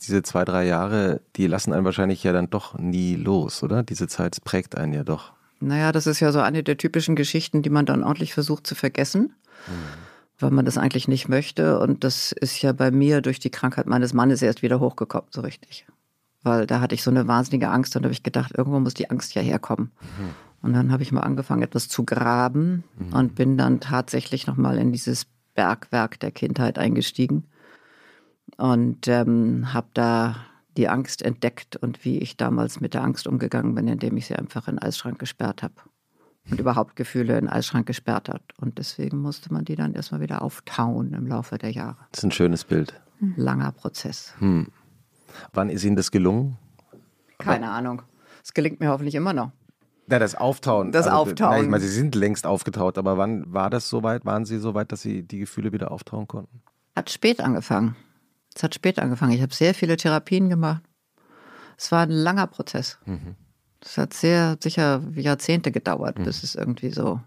[0.00, 3.82] Diese zwei, drei Jahre, die lassen einen wahrscheinlich ja dann doch nie los, oder?
[3.82, 5.32] Diese Zeit prägt einen ja doch.
[5.60, 8.74] Naja, das ist ja so eine der typischen Geschichten, die man dann ordentlich versucht zu
[8.74, 9.34] vergessen,
[9.66, 9.72] mhm.
[10.38, 11.80] weil man das eigentlich nicht möchte.
[11.80, 15.40] Und das ist ja bei mir durch die Krankheit meines Mannes erst wieder hochgekommen, so
[15.40, 15.86] richtig.
[16.42, 18.94] Weil da hatte ich so eine wahnsinnige Angst und da habe ich gedacht, irgendwo muss
[18.94, 19.90] die Angst ja herkommen.
[20.00, 20.34] Mhm.
[20.60, 23.12] Und dann habe ich mal angefangen, etwas zu graben mhm.
[23.12, 27.44] und bin dann tatsächlich nochmal in dieses Bergwerk der Kindheit eingestiegen
[28.56, 30.36] und ähm, habe da
[30.78, 34.36] die Angst entdeckt und wie ich damals mit der Angst umgegangen bin, indem ich sie
[34.36, 35.74] einfach in den Eisschrank gesperrt habe.
[36.50, 38.42] Und überhaupt Gefühle in den Eisschrank gesperrt hat.
[38.58, 41.96] Und deswegen musste man die dann erstmal wieder auftauen im Laufe der Jahre.
[42.12, 42.98] Das ist ein schönes Bild.
[43.36, 44.32] Langer Prozess.
[44.38, 44.68] Hm.
[45.52, 46.56] Wann ist Ihnen das gelungen?
[47.38, 48.02] Keine Ahnung.
[48.42, 49.50] Es gelingt mir hoffentlich immer noch.
[50.08, 50.92] Ja, das Auftauen.
[50.92, 51.50] Das also, Auftauen.
[51.50, 54.24] Nein, ich meine, Sie sind längst aufgetaut, aber wann war das soweit?
[54.24, 56.62] Waren Sie so weit, dass Sie die Gefühle wieder auftauen konnten?
[56.96, 57.96] Hat spät angefangen.
[58.58, 59.30] Es hat spät angefangen.
[59.30, 60.82] Ich habe sehr viele Therapien gemacht.
[61.76, 62.98] Es war ein langer Prozess.
[63.06, 63.36] Mhm.
[63.78, 66.24] Das hat sehr sicher Jahrzehnte gedauert, mhm.
[66.24, 67.20] bis es irgendwie so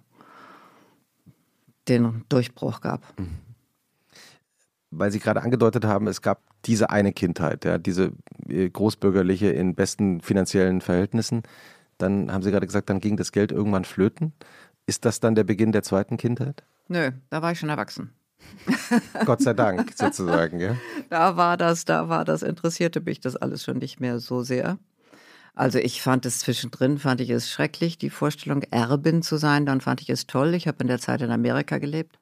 [1.88, 3.18] den Durchbruch gab.
[3.18, 3.38] Mhm.
[4.90, 8.12] Weil Sie gerade angedeutet haben, es gab diese eine Kindheit, ja, diese
[8.50, 11.44] äh, großbürgerliche in besten finanziellen Verhältnissen.
[11.98, 14.34] Dann haben Sie gerade gesagt, dann ging das Geld irgendwann flöten.
[14.86, 16.66] Ist das dann der Beginn der zweiten Kindheit?
[16.90, 18.12] Nö, da war ich schon erwachsen.
[19.26, 20.76] Gott sei Dank, sozusagen, ja.
[21.10, 24.78] Da war das, da war das, interessierte mich das alles schon nicht mehr so sehr.
[25.54, 29.66] Also ich fand es zwischendrin, fand ich es schrecklich, die Vorstellung, Erbin zu sein.
[29.66, 30.54] Dann fand ich es toll.
[30.54, 32.18] Ich habe in der Zeit in Amerika gelebt.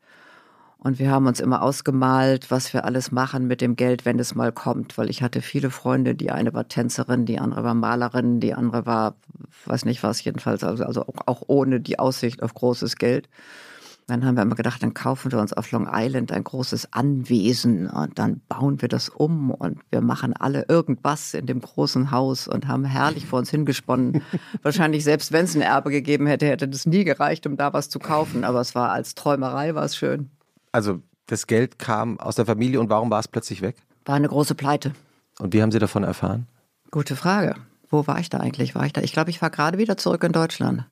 [0.81, 4.33] Und wir haben uns immer ausgemalt, was wir alles machen mit dem Geld, wenn es
[4.33, 4.97] mal kommt.
[4.97, 6.15] Weil ich hatte viele Freunde.
[6.15, 9.15] Die eine war Tänzerin, die andere war Malerin, die andere war,
[9.65, 13.29] weiß nicht was, jedenfalls, also, also auch ohne die Aussicht auf großes Geld.
[14.09, 17.87] Dann haben wir immer gedacht, dann kaufen wir uns auf Long Island ein großes Anwesen
[17.87, 22.47] und dann bauen wir das um und wir machen alle irgendwas in dem großen Haus
[22.47, 24.23] und haben herrlich vor uns hingesponnen.
[24.63, 27.89] Wahrscheinlich selbst wenn es ein Erbe gegeben hätte, hätte das nie gereicht, um da was
[27.89, 28.43] zu kaufen.
[28.43, 30.31] Aber es war als Träumerei war es schön.
[30.71, 33.75] Also das Geld kam aus der Familie und warum war es plötzlich weg?
[34.05, 34.93] War eine große Pleite.
[35.39, 36.47] Und wie haben Sie davon erfahren?
[36.89, 37.53] Gute Frage.
[37.91, 38.73] Wo war ich da eigentlich?
[38.73, 39.01] War ich da?
[39.01, 40.85] Ich glaube, ich war gerade wieder zurück in Deutschland.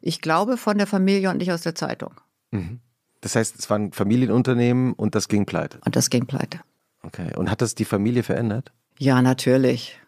[0.00, 2.14] Ich glaube von der Familie und nicht aus der Zeitung.
[2.50, 2.80] Mhm.
[3.20, 5.80] Das heißt, es war ein Familienunternehmen und das ging pleite.
[5.84, 6.60] Und das ging pleite.
[7.02, 7.34] Okay.
[7.36, 8.72] Und hat das die Familie verändert?
[8.98, 10.00] Ja, natürlich.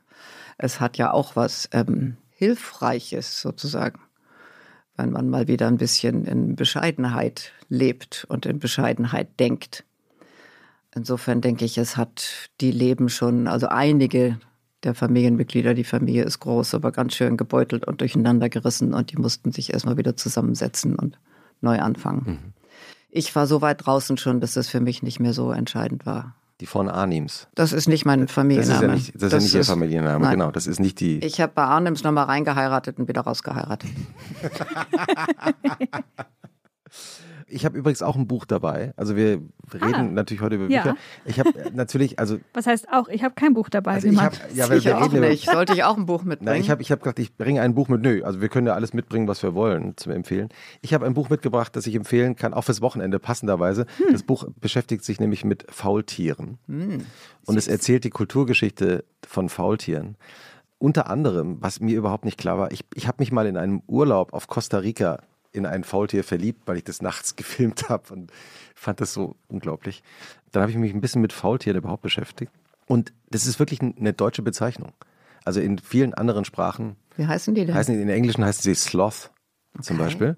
[0.57, 4.01] Es hat ja auch was ähm, Hilfreiches sozusagen,
[4.97, 9.85] wenn man mal wieder ein bisschen in Bescheidenheit lebt und in Bescheidenheit denkt.
[10.95, 14.39] Insofern denke ich, es hat die Leben schon, also einige
[14.85, 15.75] der Familienmitglieder.
[15.75, 19.73] Die Familie ist groß, aber ganz schön gebeutelt und durcheinander gerissen und die mussten sich
[19.73, 21.19] erstmal wieder zusammensetzen und
[21.61, 22.23] neu anfangen.
[22.27, 22.53] Mhm.
[23.11, 26.35] Ich war so weit draußen schon, dass das für mich nicht mehr so entscheidend war.
[26.61, 27.47] Die von Arnims.
[27.55, 28.69] Das ist nicht mein Familienname.
[28.69, 30.33] Das ist ja nicht, das ist ja nicht Ihr Familienname, nein.
[30.33, 30.51] genau.
[30.51, 31.19] Das ist nicht die.
[31.25, 33.91] Ich habe bei Arnims nochmal reingeheiratet und wieder rausgeheiratet.
[37.51, 38.93] Ich habe übrigens auch ein Buch dabei.
[38.97, 39.43] Also wir
[39.75, 40.85] reden ah, natürlich heute über Bücher.
[40.85, 40.97] Ja.
[41.25, 42.39] Ich habe natürlich, also.
[42.53, 43.09] Was heißt auch?
[43.09, 43.93] Ich habe kein Buch dabei.
[43.93, 45.51] Also ich hab, ja, wir, wir auch nicht.
[45.51, 46.53] Sollte ich auch ein Buch mitbringen?
[46.53, 48.03] Nein, ich habe ich hab gedacht, ich bringe ein Buch mit.
[48.03, 50.49] Nö, also wir können ja alles mitbringen, was wir wollen zum Empfehlen.
[50.83, 53.87] Ich habe ein Buch mitgebracht, das ich empfehlen kann, auch fürs Wochenende passenderweise.
[53.97, 54.13] Hm.
[54.13, 56.59] Das Buch beschäftigt sich nämlich mit Faultieren.
[56.67, 57.05] Hm.
[57.47, 60.17] Und es erzählt die Kulturgeschichte von Faultieren.
[60.79, 63.83] Unter anderem, was mir überhaupt nicht klar war, ich, ich habe mich mal in einem
[63.89, 68.33] Urlaub auf Costa Rica in ein Faultier verliebt, weil ich das nachts gefilmt habe und
[68.75, 70.03] fand das so unglaublich.
[70.53, 72.53] Dann habe ich mich ein bisschen mit Faultieren überhaupt beschäftigt.
[72.87, 74.93] Und das ist wirklich eine deutsche Bezeichnung.
[75.45, 76.97] Also in vielen anderen Sprachen.
[77.17, 77.75] Wie heißen die denn?
[77.75, 79.31] Heißen, in Englischen heißen sie Sloth
[79.75, 79.83] okay.
[79.83, 80.37] zum Beispiel.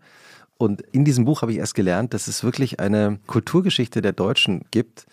[0.56, 4.64] Und in diesem Buch habe ich erst gelernt, dass es wirklich eine Kulturgeschichte der Deutschen
[4.70, 5.06] gibt,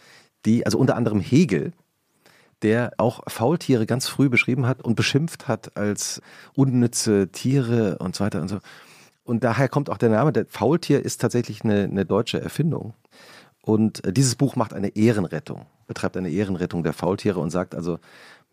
[0.45, 1.71] die, also unter anderem Hegel,
[2.63, 6.21] der auch Faultiere ganz früh beschrieben hat und beschimpft hat als
[6.55, 8.59] unnütze Tiere und so weiter und so.
[9.27, 10.31] Und daher kommt auch der Name.
[10.31, 12.93] Der Faultier ist tatsächlich eine, eine deutsche Erfindung.
[13.61, 17.99] Und äh, dieses Buch macht eine Ehrenrettung, betreibt eine Ehrenrettung der Faultiere und sagt also,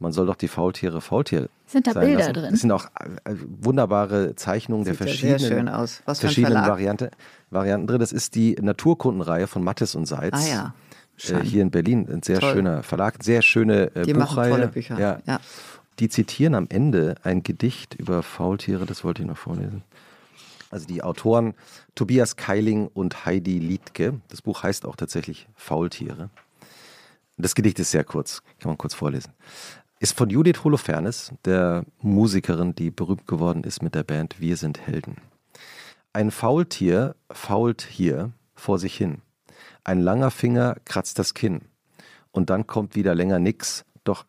[0.00, 2.32] man soll doch die Faultiere Faultier Sind da sein Bilder lassen.
[2.34, 2.54] drin?
[2.54, 2.86] Es sind auch
[3.22, 6.02] äh, wunderbare Zeichnungen der Sieht ja verschiedenen, sehr schön aus.
[6.06, 6.66] Was für ein verschiedenen?
[6.66, 7.10] Variante,
[7.50, 8.00] Varianten drin.
[8.00, 10.34] Das ist die Naturkundenreihe von Mattes und Seitz.
[10.34, 10.74] Ah ja.
[11.16, 11.42] Äh, Schein.
[11.42, 12.08] hier in Berlin.
[12.10, 12.52] Ein sehr Toll.
[12.52, 14.50] schöner Verlag, sehr schöne äh, Die machen Buchreihe.
[14.50, 14.98] tolle Bücher.
[14.98, 15.20] Ja.
[15.24, 15.38] Ja.
[16.00, 19.84] Die zitieren am Ende ein Gedicht über Faultiere, das wollte ich noch vorlesen.
[20.74, 21.54] Also die Autoren
[21.94, 24.20] Tobias Keiling und Heidi Liedke.
[24.26, 26.30] Das Buch heißt auch tatsächlich Faultiere.
[27.36, 29.32] Das Gedicht ist sehr kurz, kann man kurz vorlesen.
[30.00, 34.84] Ist von Judith Holofernes, der Musikerin, die berühmt geworden ist mit der Band Wir sind
[34.84, 35.18] Helden.
[36.12, 39.22] Ein Faultier fault hier vor sich hin.
[39.84, 41.60] Ein langer Finger kratzt das Kinn.
[42.32, 44.24] Und dann kommt wieder länger nix, doch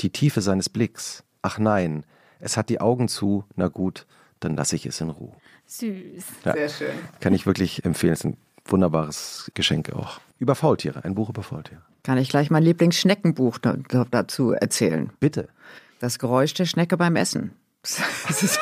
[0.00, 1.22] die Tiefe seines Blicks.
[1.42, 2.04] Ach nein,
[2.40, 4.04] es hat die Augen zu, na gut,
[4.40, 5.36] dann lasse ich es in Ruhe.
[5.66, 6.24] Süß.
[6.44, 6.52] Ja.
[6.52, 6.94] Sehr schön.
[7.20, 8.12] Kann ich wirklich empfehlen.
[8.12, 10.20] Es ist ein wunderbares Geschenk auch.
[10.38, 11.80] Über Faultiere, ein Buch über Faultiere.
[12.02, 15.10] Kann ich gleich mein Lieblingsschneckenbuch da- da- dazu erzählen.
[15.18, 15.48] Bitte.
[15.98, 17.52] Das Geräusch der Schnecke beim Essen.
[18.28, 18.58] Es ist,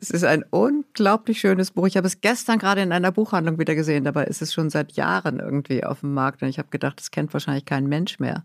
[0.00, 1.86] es ist ein unglaublich schönes Buch.
[1.86, 4.02] Ich habe es gestern gerade in einer Buchhandlung wieder gesehen.
[4.04, 6.42] Dabei ist es schon seit Jahren irgendwie auf dem Markt.
[6.42, 8.44] Und ich habe gedacht, das kennt wahrscheinlich kein Mensch mehr.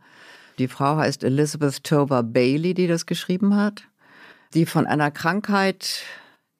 [0.60, 3.84] Die Frau heißt Elizabeth Tover Bailey, die das geschrieben hat,
[4.54, 6.04] die von einer Krankheit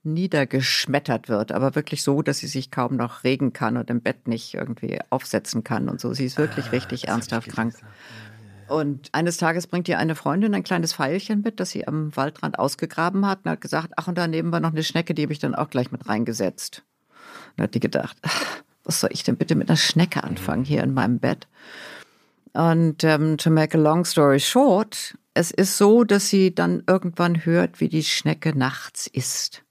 [0.04, 4.28] niedergeschmettert wird, aber wirklich so, dass sie sich kaum noch regen kann und im Bett
[4.28, 6.14] nicht irgendwie aufsetzen kann und so.
[6.14, 7.76] Sie ist wirklich richtig ernsthaft krank.
[8.68, 12.58] Und eines Tages bringt ihr eine Freundin ein kleines Pfeilchen mit, das sie am Waldrand
[12.58, 15.40] ausgegraben hat und hat gesagt, ach, und daneben war noch eine Schnecke, die habe ich
[15.40, 16.82] dann auch gleich mit reingesetzt.
[17.58, 20.84] Und hat die gedacht, ach, was soll ich denn bitte mit einer Schnecke anfangen hier
[20.84, 21.48] in meinem Bett?
[22.54, 27.46] Und ähm, to make a long story short, es ist so, dass sie dann irgendwann
[27.46, 29.64] hört, wie die Schnecke nachts isst.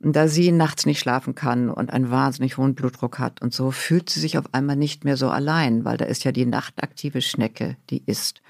[0.00, 3.70] Und da sie nachts nicht schlafen kann und einen wahnsinnig hohen Blutdruck hat und so,
[3.70, 7.22] fühlt sie sich auf einmal nicht mehr so allein, weil da ist ja die nachtaktive
[7.22, 8.42] Schnecke, die isst.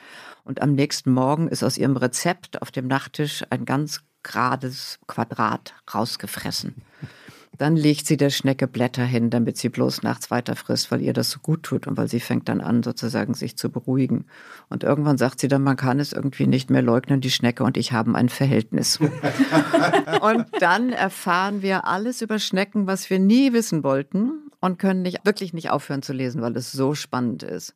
[0.45, 5.75] Und am nächsten Morgen ist aus ihrem Rezept auf dem Nachttisch ein ganz gerades Quadrat
[5.93, 6.75] rausgefressen.
[7.59, 11.13] Dann legt sie der Schnecke Blätter hin, damit sie bloß nachts weiter frisst, weil ihr
[11.13, 14.27] das so gut tut und weil sie fängt dann an, sozusagen sich zu beruhigen.
[14.69, 17.77] Und irgendwann sagt sie dann, man kann es irgendwie nicht mehr leugnen, die Schnecke und
[17.77, 18.99] ich haben ein Verhältnis.
[20.21, 25.25] und dann erfahren wir alles über Schnecken, was wir nie wissen wollten und können nicht,
[25.25, 27.75] wirklich nicht aufhören zu lesen, weil es so spannend ist.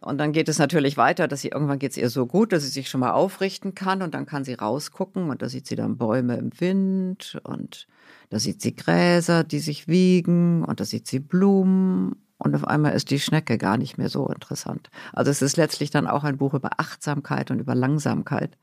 [0.00, 2.62] Und dann geht es natürlich weiter, dass sie irgendwann geht es ihr so gut, dass
[2.62, 5.76] sie sich schon mal aufrichten kann und dann kann sie rausgucken und da sieht sie
[5.76, 7.86] dann Bäume im Wind und
[8.34, 12.94] da sieht sie Gräser, die sich wiegen und da sieht sie Blumen und auf einmal
[12.94, 14.90] ist die Schnecke gar nicht mehr so interessant.
[15.12, 18.58] Also es ist letztlich dann auch ein Buch über Achtsamkeit und über Langsamkeit.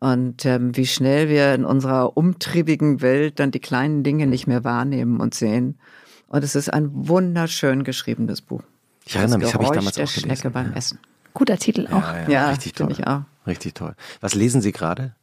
[0.00, 4.64] Und ähm, wie schnell wir in unserer umtriebigen Welt dann die kleinen Dinge nicht mehr
[4.64, 5.78] wahrnehmen und sehen.
[6.26, 8.64] Und es ist ein wunderschön geschriebenes Buch.
[9.06, 10.26] Ich erinnere mich, habe ich damals der auch gelesen.
[10.26, 10.76] Schnecke beim ja.
[10.76, 10.98] Essen.
[11.32, 12.02] Guter Titel auch.
[12.02, 12.88] Ja, ja, Ja, richtig toll.
[12.88, 13.22] finde ich auch.
[13.46, 13.94] Richtig toll.
[14.20, 15.16] Was lesen Sie gerade?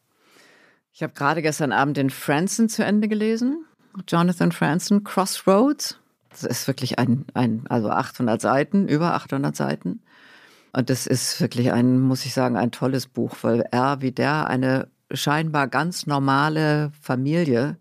[0.94, 3.67] Ich habe gerade gestern Abend den Franzen zu Ende gelesen.
[4.08, 6.00] Jonathan Franzen, Crossroads.
[6.30, 10.02] Das ist wirklich ein, ein, also 800 Seiten, über 800 Seiten.
[10.74, 14.48] Und das ist wirklich ein, muss ich sagen, ein tolles Buch, weil er wie der
[14.48, 17.78] eine scheinbar ganz normale Familie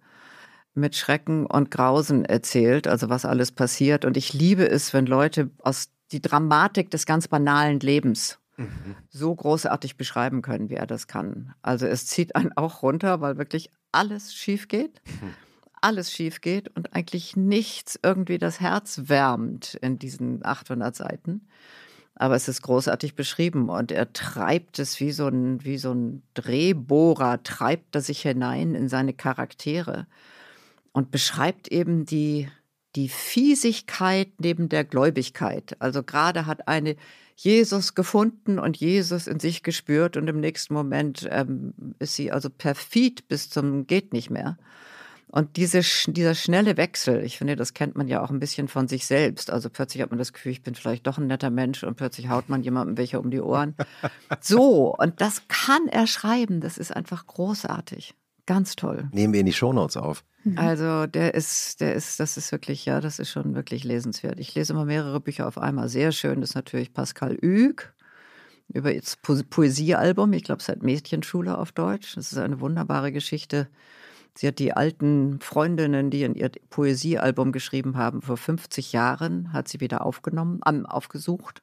[0.74, 4.04] mit Schrecken und Grausen erzählt, also was alles passiert.
[4.04, 8.38] Und ich liebe es, wenn Leute aus die Dramatik des ganz banalen Lebens
[9.10, 11.54] so großartig beschreiben können, wie er das kann.
[11.62, 15.02] Also es zieht einen auch runter, weil wirklich alles schief geht.
[15.80, 21.46] Alles schief geht und eigentlich nichts irgendwie das Herz wärmt in diesen 800 Seiten.
[22.14, 26.22] Aber es ist großartig beschrieben und er treibt es wie so ein, wie so ein
[26.32, 30.06] Drehbohrer, treibt er sich hinein in seine Charaktere
[30.92, 32.48] und beschreibt eben die,
[32.94, 35.76] die Fiesigkeit neben der Gläubigkeit.
[35.78, 36.96] Also gerade hat eine
[37.36, 42.48] Jesus gefunden und Jesus in sich gespürt und im nächsten Moment ähm, ist sie also
[42.48, 44.56] perfid bis zum geht nicht mehr.
[45.28, 48.86] Und diese, dieser schnelle Wechsel, ich finde, das kennt man ja auch ein bisschen von
[48.88, 49.50] sich selbst.
[49.50, 52.28] Also plötzlich hat man das Gefühl, ich bin vielleicht doch ein netter Mensch und plötzlich
[52.28, 53.74] haut man jemandem welche um die Ohren.
[54.40, 56.60] So, und das kann er schreiben.
[56.60, 58.14] Das ist einfach großartig.
[58.46, 59.08] Ganz toll.
[59.12, 60.22] Nehmen wir in die Shownotes auf.
[60.54, 64.38] Also der ist, der ist, das ist wirklich, ja, das ist schon wirklich lesenswert.
[64.38, 65.88] Ich lese immer mehrere Bücher auf einmal.
[65.88, 67.92] Sehr schön ist natürlich Pascal Üg
[68.72, 70.32] über das Po- Poesiealbum.
[70.34, 72.14] Ich glaube, es hat Mädchenschule auf Deutsch.
[72.14, 73.66] Das ist eine wunderbare Geschichte.
[74.36, 79.68] Sie hat die alten Freundinnen, die in ihr Poesiealbum geschrieben haben, vor 50 Jahren, hat
[79.68, 81.62] sie wieder aufgenommen, aufgesucht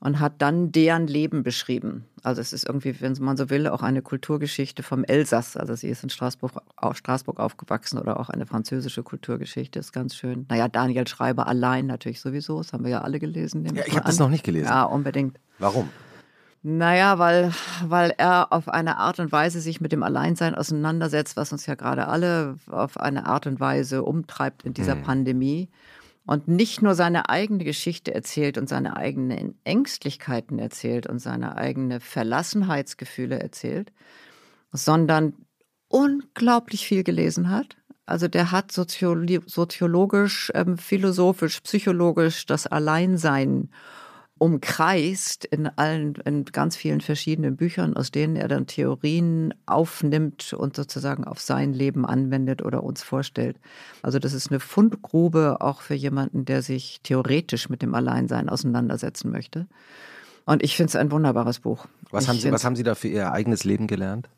[0.00, 2.06] und hat dann deren Leben beschrieben.
[2.24, 5.56] Also es ist irgendwie, wenn man so will, auch eine Kulturgeschichte vom Elsass.
[5.56, 10.16] Also sie ist in Straßburg, auf Straßburg aufgewachsen oder auch eine französische Kulturgeschichte, ist ganz
[10.16, 10.46] schön.
[10.48, 13.64] Naja, Daniel Schreiber allein natürlich sowieso, das haben wir ja alle gelesen.
[13.64, 14.66] Ja, ich habe das noch nicht gelesen.
[14.66, 15.38] Ja, unbedingt.
[15.60, 15.88] Warum?
[16.64, 17.52] Naja, weil,
[17.84, 21.74] weil er auf eine Art und Weise sich mit dem Alleinsein auseinandersetzt, was uns ja
[21.74, 25.02] gerade alle auf eine Art und Weise umtreibt in dieser hm.
[25.02, 25.68] Pandemie
[26.24, 32.00] und nicht nur seine eigene Geschichte erzählt und seine eigenen Ängstlichkeiten erzählt und seine eigenen
[32.00, 33.92] Verlassenheitsgefühle erzählt,
[34.70, 35.34] sondern
[35.88, 37.76] unglaublich viel gelesen hat.
[38.06, 43.70] Also der hat soziologisch, ähm, philosophisch, psychologisch das Alleinsein
[44.42, 50.74] umkreist in allen, in ganz vielen verschiedenen Büchern, aus denen er dann Theorien aufnimmt und
[50.74, 53.56] sozusagen auf sein Leben anwendet oder uns vorstellt.
[54.02, 59.30] Also das ist eine Fundgrube auch für jemanden, der sich theoretisch mit dem Alleinsein auseinandersetzen
[59.30, 59.68] möchte.
[60.44, 61.86] Und ich finde es ein wunderbares Buch.
[62.10, 64.28] Was haben, Sie, was haben Sie da für Ihr eigenes Leben gelernt?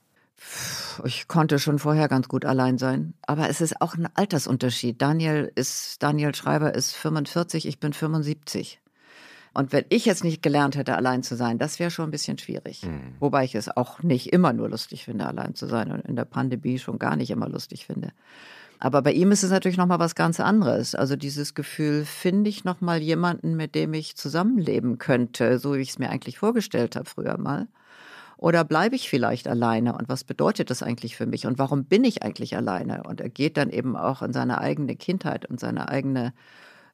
[1.07, 5.01] Ich konnte schon vorher ganz gut allein sein, aber es ist auch ein Altersunterschied.
[5.01, 8.83] Daniel ist Daniel Schreiber ist 45, ich bin 75.
[9.55, 12.39] Und wenn ich jetzt nicht gelernt hätte, allein zu sein, das wäre schon ein bisschen
[12.39, 12.83] schwierig.
[12.83, 13.15] Mhm.
[13.21, 16.25] Wobei ich es auch nicht immer nur lustig finde, allein zu sein und in der
[16.25, 18.11] Pandemie schon gar nicht immer lustig finde.
[18.81, 20.97] Aber bei ihm ist es natürlich noch mal was ganz anderes.
[20.97, 25.81] Also dieses Gefühl, finde ich noch mal jemanden, mit dem ich zusammenleben könnte, so wie
[25.81, 27.69] ich es mir eigentlich vorgestellt habe früher mal.
[28.37, 29.97] Oder bleibe ich vielleicht alleine?
[29.97, 31.47] Und was bedeutet das eigentlich für mich?
[31.47, 33.05] Und warum bin ich eigentlich alleine?
[33.05, 36.35] Und er geht dann eben auch in seine eigene Kindheit und seine eigene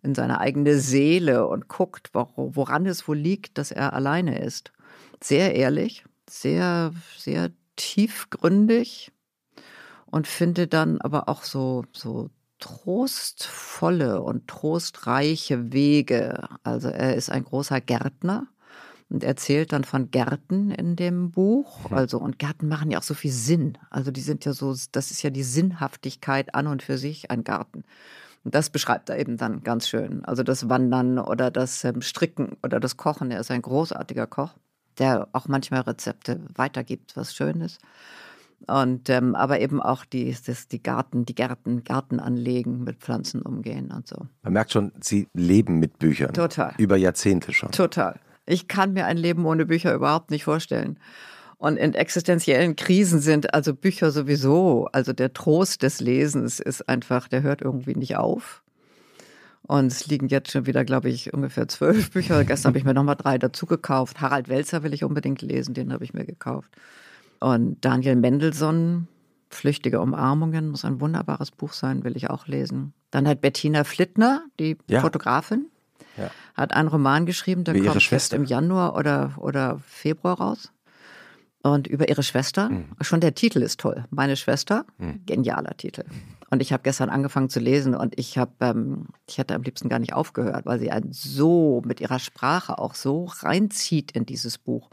[0.03, 4.73] in seine eigene Seele und guckt, woran es wohl liegt, dass er alleine ist.
[5.23, 9.13] Sehr ehrlich, sehr, sehr tiefgründig
[10.07, 16.49] und finde dann aber auch so, so trostvolle und trostreiche Wege.
[16.63, 18.47] Also er ist ein großer Gärtner
[19.11, 21.91] und erzählt dann von Gärten in dem Buch.
[21.91, 21.97] Mhm.
[21.97, 23.77] Also, und Gärten machen ja auch so viel Sinn.
[23.91, 27.45] Also, die sind ja so, das ist ja die Sinnhaftigkeit an und für sich, ein
[27.45, 27.83] Garten.
[28.45, 30.25] Und das beschreibt er eben dann ganz schön.
[30.25, 33.31] Also das Wandern oder das ähm, Stricken oder das Kochen.
[33.31, 34.55] Er ist ein großartiger Koch,
[34.99, 37.81] der auch manchmal Rezepte weitergibt, was schön ist.
[38.67, 43.43] Und ähm, aber eben auch die, das, die Garten, die Gärten, Garten anlegen, mit Pflanzen
[43.43, 44.27] umgehen und so.
[44.43, 46.33] Man merkt schon, Sie leben mit Büchern.
[46.33, 46.75] Total.
[46.77, 47.73] Über Jahrzehnte schon.
[47.73, 48.21] Total.
[48.47, 50.99] Ich kann mir ein Leben ohne Bücher überhaupt nicht vorstellen
[51.61, 57.29] und in existenziellen Krisen sind, also Bücher sowieso, also der Trost des Lesens ist einfach,
[57.29, 58.63] der hört irgendwie nicht auf.
[59.65, 62.43] Und es liegen jetzt schon wieder, glaube ich, ungefähr zwölf Bücher.
[62.45, 64.23] Gestern habe ich mir nochmal drei dazu gekauft.
[64.23, 66.71] Harald Welzer will ich unbedingt lesen, den habe ich mir gekauft.
[67.41, 69.07] Und Daniel Mendelssohn,
[69.51, 72.95] Flüchtige Umarmungen, muss ein wunderbares Buch sein, will ich auch lesen.
[73.11, 75.03] Dann hat Bettina Flittner, die ja.
[75.03, 75.67] Fotografin,
[76.17, 76.31] ja.
[76.55, 80.73] hat einen Roman geschrieben, der Wie kommt jetzt im Januar oder, oder Februar raus
[81.63, 82.71] und über ihre Schwester.
[82.71, 82.87] Mhm.
[83.01, 84.05] Schon der Titel ist toll.
[84.11, 85.23] Meine Schwester, mhm.
[85.27, 86.05] genialer Titel.
[86.51, 89.89] Und ich habe gestern angefangen zu lesen und ich habe, ähm, ich hätte am liebsten
[89.89, 94.59] gar nicht aufgehört, weil sie einen so mit ihrer Sprache auch so reinzieht in dieses
[94.59, 94.91] Buch,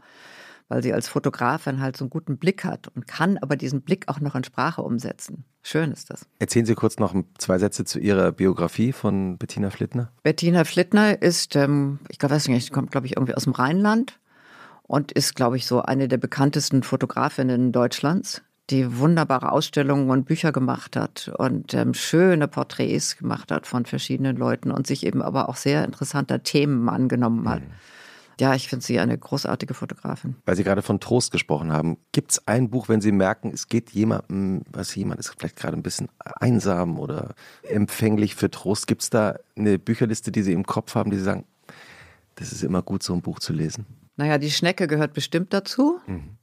[0.68, 4.08] weil sie als Fotografin halt so einen guten Blick hat und kann aber diesen Blick
[4.08, 5.44] auch noch in Sprache umsetzen.
[5.62, 6.26] Schön ist das.
[6.38, 10.12] Erzählen Sie kurz noch zwei Sätze zu Ihrer Biografie von Bettina Flittner.
[10.22, 14.18] Bettina Flittner ist, ähm, ich weiß nicht, kommt glaube ich irgendwie aus dem Rheinland
[14.88, 20.50] und ist, glaube ich, so eine der bekanntesten Fotografinnen Deutschlands, die wunderbare Ausstellungen und Bücher
[20.50, 25.48] gemacht hat und ähm, schöne Porträts gemacht hat von verschiedenen Leuten und sich eben aber
[25.48, 27.60] auch sehr interessanter Themen angenommen hat.
[27.60, 27.72] Mhm.
[28.40, 30.36] Ja, ich finde sie eine großartige Fotografin.
[30.44, 33.66] Weil Sie gerade von Trost gesprochen haben, gibt es ein Buch, wenn Sie merken, es
[33.66, 39.02] geht jemandem, was jemand ist vielleicht gerade ein bisschen einsam oder empfänglich für Trost, gibt
[39.02, 41.44] es da eine Bücherliste, die Sie im Kopf haben, die Sie sagen,
[42.36, 43.86] das ist immer gut, so ein Buch zu lesen?
[44.18, 46.00] Naja, die Schnecke gehört bestimmt dazu.
[46.06, 46.36] Mhm.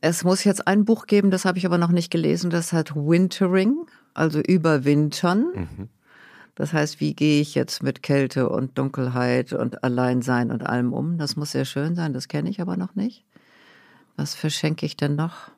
[0.00, 2.96] Es muss jetzt ein Buch geben, das habe ich aber noch nicht gelesen, das hat
[2.96, 5.46] Wintering, also überwintern.
[5.54, 5.88] Mhm.
[6.54, 11.18] Das heißt, wie gehe ich jetzt mit Kälte und Dunkelheit und Alleinsein und allem um?
[11.18, 13.26] Das muss sehr schön sein, das kenne ich aber noch nicht.
[14.16, 15.50] Was verschenke ich denn noch?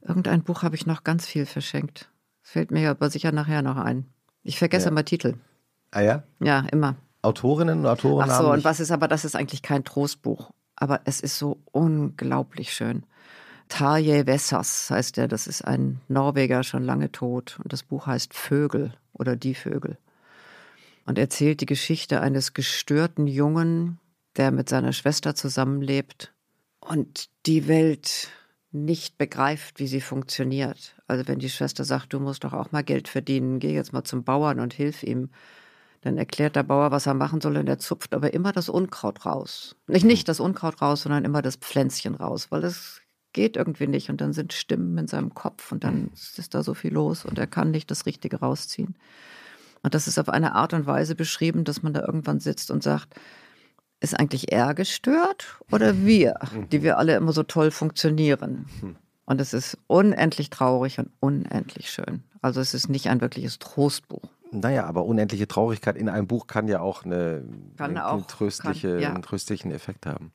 [0.00, 2.10] Irgendein Buch habe ich noch ganz viel verschenkt.
[2.42, 4.06] Das fällt mir aber sicher nachher noch ein.
[4.42, 4.90] Ich vergesse ja.
[4.90, 5.34] immer Titel.
[5.90, 6.22] Ah ja?
[6.40, 6.96] Ja, immer.
[7.22, 10.50] Autorinnen und Autoren Ach so, und was ist aber, das ist eigentlich kein Trostbuch.
[10.76, 13.04] Aber es ist so unglaublich schön.
[13.68, 17.58] Tarje Wessers heißt er, das ist ein Norweger, schon lange tot.
[17.62, 19.98] Und das Buch heißt Vögel oder Die Vögel.
[21.06, 23.98] Und erzählt die Geschichte eines gestörten Jungen,
[24.36, 26.32] der mit seiner Schwester zusammenlebt
[26.80, 28.28] und die Welt
[28.72, 30.94] nicht begreift, wie sie funktioniert.
[31.06, 34.04] Also wenn die Schwester sagt, du musst doch auch mal Geld verdienen, geh jetzt mal
[34.04, 35.30] zum Bauern und hilf ihm,
[36.02, 39.26] Dann erklärt der Bauer, was er machen soll, und er zupft aber immer das Unkraut
[39.26, 39.76] raus.
[39.86, 43.00] Nicht, nicht das Unkraut raus, sondern immer das Pflänzchen raus, weil das
[43.32, 44.08] geht irgendwie nicht.
[44.10, 47.38] Und dann sind Stimmen in seinem Kopf und dann ist da so viel los und
[47.38, 48.96] er kann nicht das Richtige rausziehen.
[49.82, 52.82] Und das ist auf eine Art und Weise beschrieben, dass man da irgendwann sitzt und
[52.82, 53.14] sagt,
[54.00, 56.34] ist eigentlich er gestört oder wir,
[56.72, 58.66] die wir alle immer so toll funktionieren?
[59.26, 62.24] Und es ist unendlich traurig und unendlich schön.
[62.42, 64.28] Also es ist nicht ein wirkliches Trostbuch.
[64.52, 67.44] Naja, aber unendliche Traurigkeit in einem Buch kann ja auch, eine,
[67.76, 69.10] Kann eine, auch, tröstliche, kann, ja.
[69.10, 70.32] einen tröstlichen Effekt haben.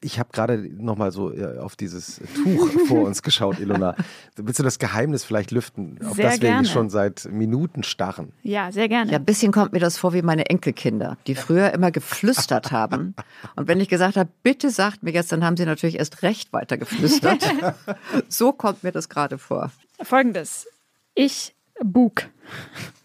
[0.00, 3.94] Ich habe gerade nochmal so äh, auf dieses Tuch vor uns geschaut, Ilona.
[4.36, 6.66] Willst du das Geheimnis vielleicht lüften, auf Sehr das wir gerne.
[6.66, 8.32] schon seit Minuten starren?
[8.42, 9.12] Ja, sehr gerne.
[9.12, 13.14] Ja, ein bisschen kommt mir das vor wie meine Enkelkinder, die früher immer geflüstert haben.
[13.54, 16.52] Und wenn ich gesagt habe, bitte sagt mir jetzt, dann haben sie natürlich erst recht
[16.52, 17.44] weiter geflüstert.
[18.28, 19.70] so kommt mir das gerade vor.
[20.02, 20.66] Folgendes.
[21.14, 21.54] Ich
[21.84, 22.28] bug.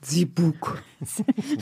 [0.02, 0.82] Sie Bug.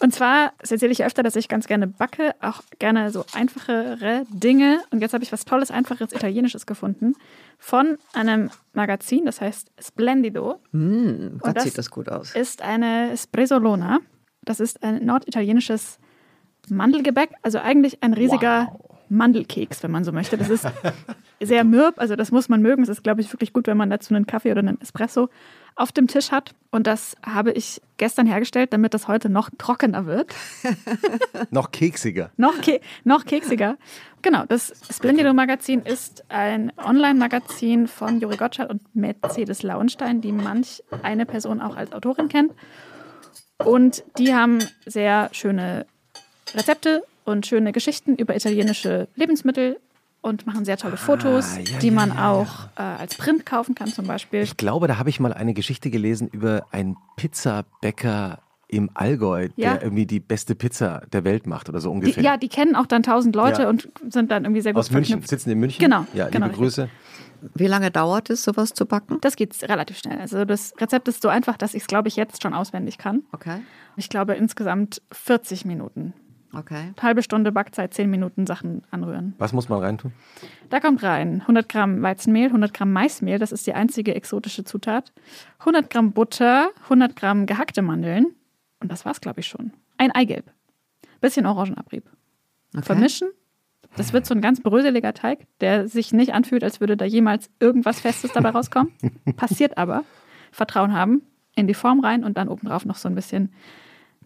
[0.00, 4.26] Und zwar das erzähle ich öfter, dass ich ganz gerne backe, auch gerne so einfachere
[4.28, 4.82] Dinge.
[4.90, 7.14] Und jetzt habe ich was Tolles, Einfaches, Italienisches gefunden
[7.58, 10.60] von einem Magazin, das heißt Splendido.
[10.72, 12.34] Hm, Und Gott sieht das gut aus.
[12.34, 14.00] ist eine Espressolona.
[14.42, 15.98] Das ist ein norditalienisches
[16.68, 18.76] Mandelgebäck, also eigentlich ein riesiger
[19.16, 20.36] Mandelkeks, wenn man so möchte.
[20.36, 20.66] Das ist
[21.40, 22.82] sehr mürb, also das muss man mögen.
[22.82, 25.28] Es ist, glaube ich, wirklich gut, wenn man dazu einen Kaffee oder einen Espresso
[25.76, 26.54] auf dem Tisch hat.
[26.70, 30.34] Und das habe ich gestern hergestellt, damit das heute noch trockener wird.
[31.50, 32.30] Noch keksiger.
[32.36, 33.76] noch, ke noch keksiger.
[34.22, 40.82] Genau, das Splendido Magazin ist ein Online-Magazin von Juri Gottschalk und Mercedes Lauenstein, die manch
[41.02, 42.52] eine Person auch als Autorin kennt.
[43.58, 45.86] Und die haben sehr schöne
[46.54, 49.78] Rezepte und schöne Geschichten über italienische Lebensmittel
[50.20, 52.30] und machen sehr tolle Fotos, Ah, ja, die ja, man ja, ja.
[52.30, 54.40] auch äh, als Print kaufen kann zum Beispiel.
[54.42, 59.74] Ich glaube, da habe ich mal eine Geschichte gelesen über einen Pizzabäcker im Allgäu, Ja.
[59.74, 62.22] der irgendwie die beste Pizza der Welt macht oder so Die, ungefähr.
[62.22, 63.68] ja, die kennen auch dann tausend Leute Ja.
[63.68, 65.28] und sind dann irgendwie sehr gut Aus München, verknüpft.
[65.30, 65.80] sitzen in München.
[65.80, 66.58] Genau, Ja, genau, liebe.
[66.58, 66.88] Grüße.
[67.54, 69.18] Wie lange dauert es, sowas zu backen?
[69.20, 70.18] Das geht relativ schnell.
[70.18, 73.22] Also das Rezept ist so einfach, dass ich es, glaube ich, jetzt schon auswendig kann.
[73.32, 73.58] Okay,
[73.96, 76.14] Ich glaube insgesamt 40 Minuten.
[76.56, 76.92] Okay.
[77.00, 79.34] Halbe Stunde Backzeit, 10 Minuten Sachen anrühren.
[79.38, 80.12] Was muss man reintun?
[80.70, 85.12] Da kommt rein 100 Gramm Weizenmehl, 100 Gramm Maismehl, das ist die einzige exotische Zutat.
[85.60, 88.26] 100 Gramm Butter, 100 Gramm gehackte Mandeln.
[88.80, 89.72] Und das war's, glaube ich, schon.
[89.98, 90.50] Ein Eigelb.
[91.20, 92.04] Bisschen Orangenabrieb.
[92.74, 92.84] okay.
[92.84, 93.28] Vermischen.
[93.96, 97.48] Das wird so ein ganz bröseliger Teig, der sich nicht anfühlt, als würde da jemals
[97.60, 98.92] irgendwas Festes dabei rauskommen.
[99.36, 100.04] Passiert aber.
[100.50, 101.22] Vertrauen haben,
[101.54, 103.52] in die Form rein und dann obendrauf noch so ein bisschen,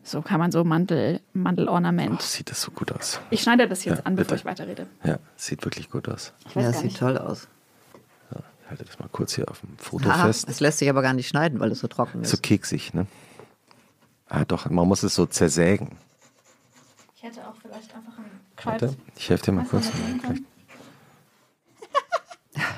[0.09, 2.21] so kann man so Mantel, Oh, Mandelornament.
[2.23, 3.21] sieht das so gut aus.
[3.31, 4.41] Ich schneide das jetzt Ja, an, bevor bitte.
[4.41, 4.87] ich weiterrede.
[5.05, 6.33] Ja, sieht wirklich gut aus.
[6.41, 6.99] Ich weiß Ja, gar das sieht nicht.
[6.99, 7.49] toll aus.
[8.31, 10.47] Ich halte das mal kurz hier auf dem Foto Ah, fest.
[10.49, 12.31] es lässt sich aber gar nicht schneiden, weil es so trocken ist.
[12.31, 13.07] So keksig, ne?
[14.29, 15.97] Ah, doch, man muss es so zersägen.
[17.17, 18.25] Ich hätte auch vielleicht einfach ein
[18.65, 19.91] Warte, ich helfe dir mal kurz.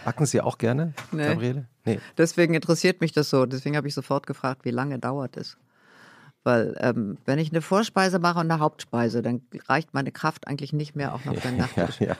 [0.04, 1.26] Backen Sie auch gerne, Nee.
[1.26, 1.66] Gabriele?
[1.84, 2.00] Nee.
[2.18, 3.46] Deswegen interessiert mich das so.
[3.46, 5.56] Deswegen habe ich sofort gefragt, wie lange dauert es?
[6.42, 10.72] Weil ähm, wenn ich eine Vorspeise mache und eine Hauptspeise, dann reicht meine Kraft eigentlich
[10.72, 12.00] nicht mehr auch noch für den Ja, Nachtisch.
[12.00, 12.16] ja.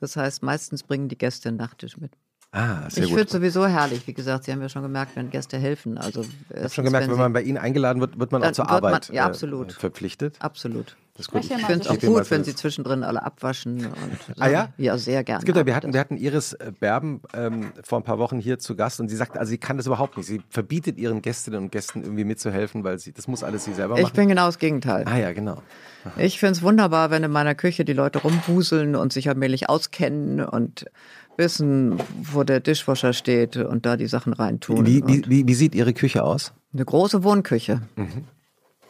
[0.00, 2.12] Das heißt, meistens bringen die Gäste einen Nachtisch mit.
[2.52, 4.06] Ah, sehr ich finde es sowieso herrlich.
[4.06, 5.98] Wie gesagt, Sie haben ja schon gemerkt, wenn Gäste helfen.
[5.98, 8.64] Also Ich habe schon gemerkt, wenn man bei Ihnen eingeladen wird, wird man auch zur
[8.66, 9.72] wird man- Arbeit ja, äh, absolut.
[9.72, 10.36] verpflichtet.
[10.40, 10.96] Absolut.
[11.16, 11.42] Das ist gut.
[11.44, 13.86] Ich finde es auch gut, wenn Sie zwischendrin alle abwaschen.
[13.86, 14.40] Und.
[14.40, 14.68] Ah ja?
[14.78, 15.38] Ja, sehr gerne.
[15.38, 18.40] Es gibt ja, wir hatten, wir hatten Iris äh, Berben ähm, vor ein paar Wochen
[18.40, 20.26] hier zu Gast und sie sagt, also sie kann das überhaupt nicht.
[20.26, 23.94] Sie verbietet ihren Gästinnen und Gästen irgendwie mitzuhelfen, weil sie, das muss alles sie selber
[23.96, 24.16] ich machen.
[24.16, 25.04] bin genau das Gegenteil.
[25.06, 25.62] ah ja, genau.
[26.18, 30.44] Ich finde es wunderbar, wenn in meiner Küche die Leute rumwuseln und sich allmählich auskennen
[30.44, 30.86] und
[31.36, 34.84] wissen, wo der Dishwasher steht und da die Sachen reintun.
[34.84, 36.52] Wie, wie, Und wie, wie sieht Ihre Küche aus?
[36.72, 38.24] eine große Wohnküche Mhm.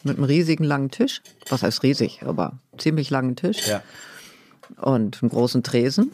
[0.05, 1.23] Mit einem riesigen langen Tisch.
[1.49, 3.71] Was heißt riesig, aber ziemlich langen Tisch
[4.77, 6.13] und einen großen Tresen.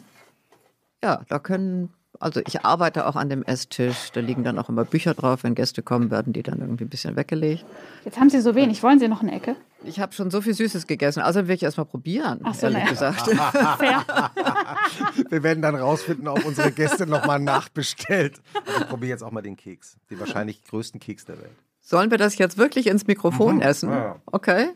[1.03, 1.89] Ja, da können,
[2.19, 4.11] also ich arbeite auch an dem Esstisch.
[4.13, 5.43] Da liegen dann auch immer Bücher drauf.
[5.43, 7.65] Wenn Gäste kommen, werden die dann irgendwie ein bisschen weggelegt.
[8.05, 8.83] Jetzt haben Sie so wenig.
[8.83, 9.55] Wollen Sie noch eine Ecke?
[9.83, 11.21] Ich habe schon so viel Süßes gegessen.
[11.21, 12.91] Also will ich erst mal probieren, Ach so, ehrlich naja.
[12.91, 13.27] gesagt.
[15.31, 18.39] Wir werden dann rausfinden, ob unsere Gäste nochmal nachbestellt.
[18.67, 19.97] Also ich probiere jetzt auch mal den Keks.
[20.11, 21.57] Den wahrscheinlich größten Keks der Welt.
[21.81, 23.89] Sollen wir das jetzt wirklich ins Mikrofon essen?
[23.91, 24.15] Ja.
[24.27, 24.69] Okay.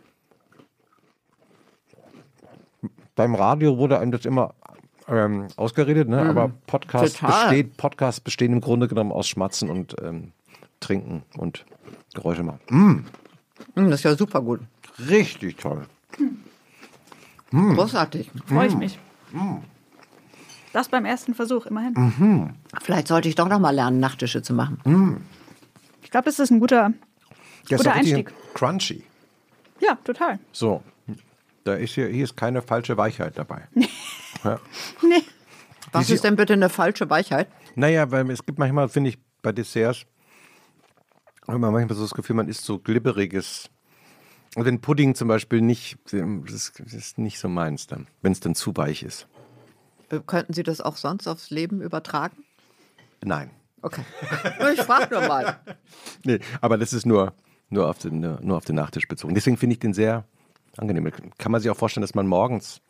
[3.16, 4.54] Beim Radio wurde einem das immer
[5.08, 6.22] ähm, ausgeredet, ne?
[6.22, 7.50] aber Podcast Total.
[7.50, 10.32] besteht, Podcasts bestehen im Grunde genommen aus Schmatzen und ähm,
[10.82, 11.66] Trinken und
[12.14, 12.60] Geräusche machen.
[12.70, 13.06] Mm,
[13.80, 14.60] Mm, Das ist ja super gut.
[15.08, 15.86] richtig toll.
[17.52, 18.30] Großartig.
[18.48, 18.72] Freue Mm.
[18.72, 19.00] ich mich.
[20.74, 22.54] Das beim ersten Versuch, immerhin.
[22.82, 25.22] Vielleicht sollte ich doch noch mal lernen, Nachtische zu machen.
[26.06, 26.94] Ich glaube, das ist ein guter.
[27.70, 28.32] Der Guter Einstieg.
[28.54, 29.04] Crunchy.
[29.82, 30.40] Ja, total.
[30.52, 30.84] So,
[31.66, 33.68] da ist hier, hier ist keine falsche Weichheit dabei.
[34.44, 34.60] ja.
[35.02, 35.24] Nee.
[35.92, 37.48] Was ist denn bitte eine falsche Weichheit?
[37.76, 40.06] Naja, weil es gibt manchmal, finde ich, bei Desserts,
[41.48, 43.70] hat man manchmal so das Gefühl, man isst so glibberiges.
[44.56, 48.56] Und den Pudding zum Beispiel nicht, das ist nicht so meins dann, wenn es dann
[48.56, 49.28] zu weich ist.
[50.10, 52.44] Äh, Könnten Sie das auch sonst aufs Leben übertragen?
[53.24, 53.50] Nein.
[53.86, 54.02] Okay.
[54.74, 55.60] Ich frage nur mal.
[56.24, 57.34] Nee, aber das ist nur,
[57.70, 59.36] nur, auf den, nur auf den Nachtisch bezogen.
[59.36, 60.24] Deswegen finde ich den sehr
[60.76, 61.12] angenehm.
[61.38, 62.82] Kann man sich auch vorstellen, dass man morgens.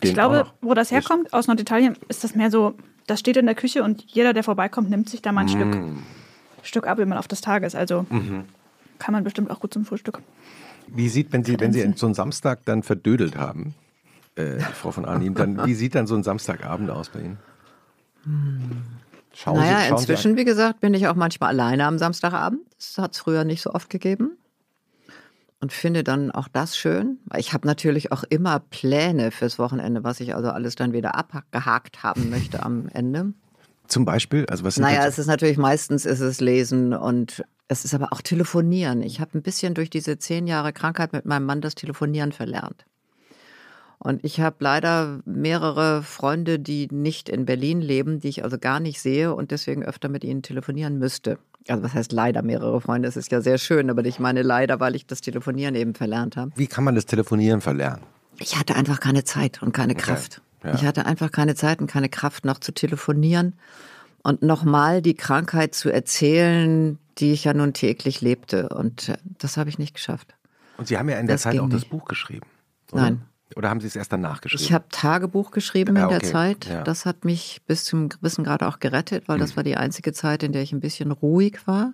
[0.00, 2.74] Ich glaube, wo das herkommt, aus Norditalien, ist das mehr so,
[3.06, 5.78] das steht in der Küche und jeder, der vorbeikommt, nimmt sich da mal ein Stück,
[6.64, 7.76] Stück ab, im Laufe des Tages.
[7.76, 8.06] Also
[8.98, 10.20] kann man bestimmt auch gut zum Frühstück.
[10.88, 13.74] Wie sieht, wenn Sie, wenn Sie so einen Samstag dann verdödelt haben,
[14.34, 17.38] äh, Frau von Arnim, dann wie sieht dann so ein Samstagabend aus bei Ihnen?
[19.34, 22.60] Schauen naja, Sie, schauen inzwischen, wie gesagt, bin ich auch manchmal alleine am Samstagabend.
[22.76, 24.36] Das hat es früher nicht so oft gegeben.
[25.62, 27.18] Und finde dann auch das schön.
[27.36, 32.02] Ich habe natürlich auch immer Pläne fürs Wochenende, was ich also alles dann wieder abgehakt
[32.02, 33.24] haben möchte am Ende.
[33.24, 33.34] Sie
[33.90, 37.94] zum Beispiel, also was Naja, es ist natürlich meistens ist es Lesen und es ist
[37.94, 39.02] aber auch Telefonieren.
[39.02, 42.84] Ich habe ein bisschen durch diese zehn Jahre Krankheit mit meinem Mann das Telefonieren verlernt.
[44.02, 48.80] Und ich habe leider mehrere Freunde, die nicht in Berlin leben, die ich also gar
[48.80, 51.38] nicht sehe und deswegen öfter mit ihnen telefonieren müsste.
[51.68, 53.06] Also was heißt leider mehrere Freunde?
[53.08, 56.36] Es ist ja sehr schön, aber ich meine leider, weil ich das Telefonieren eben verlernt
[56.38, 56.50] habe.
[56.56, 58.00] wie kann man das Telefonieren verlernen?
[58.38, 60.40] Ich hatte einfach keine Zeit und keine Kraft.
[60.64, 60.72] ja.
[60.74, 63.52] Ich hatte einfach keine Zeit und keine Kraft, noch zu telefonieren
[64.22, 68.70] und nochmal die Krankheit zu erzählen, die ich ja nun täglich lebte.
[68.70, 70.34] Und äh, das habe ich nicht geschafft.
[70.78, 71.90] Und Sie haben ja in der Das Zeit auch das nicht.
[71.90, 72.46] Buch geschrieben.
[72.92, 73.02] Oder?
[73.02, 73.22] Nein.
[73.56, 74.62] Oder haben Sie es erst danach geschrieben?
[74.62, 76.26] Ich habe Tagebuch geschrieben Ja, in der okay.
[76.30, 76.66] Zeit.
[76.66, 76.82] Ja.
[76.84, 79.40] Das hat mich bis zum gewissen Grad auch gerettet, weil Mhm.
[79.40, 81.92] das war die einzige Zeit, in der ich ein bisschen ruhig war.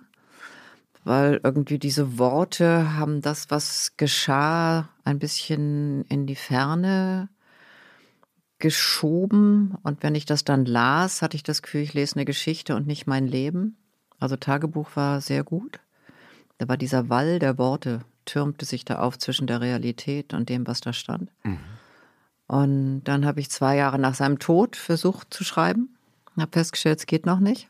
[1.03, 7.29] Weil irgendwie diese Worte haben das, was geschah, ein bisschen in die Ferne
[8.59, 9.75] geschoben.
[9.83, 12.87] Und wenn ich das dann las, hatte ich das Gefühl, ich lese eine Geschichte und
[12.87, 13.77] nicht mein Leben.
[14.19, 15.79] Also Tagebuch war sehr gut.
[16.57, 20.67] Da war dieser Wall der Worte, türmte sich da auf zwischen der Realität und dem,
[20.67, 21.31] was da stand.
[22.47, 25.97] Und dann habe ich zwei Jahre nach seinem Tod versucht zu schreiben.
[26.37, 27.67] Habe festgestellt, es geht noch nicht,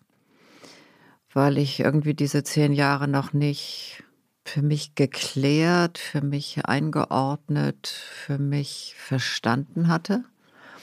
[1.34, 4.04] weil ich irgendwie diese zehn Jahre noch nicht
[4.44, 10.24] für mich geklärt, für mich eingeordnet, für mich verstanden hatte.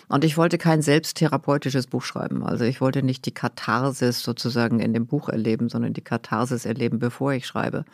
[0.09, 2.45] Und ich wollte kein selbsttherapeutisches Buch schreiben.
[2.45, 6.99] Also ich wollte nicht die Katharsis sozusagen in dem Buch erleben, sondern die Katharsis erleben,
[6.99, 7.85] bevor ich schreibe.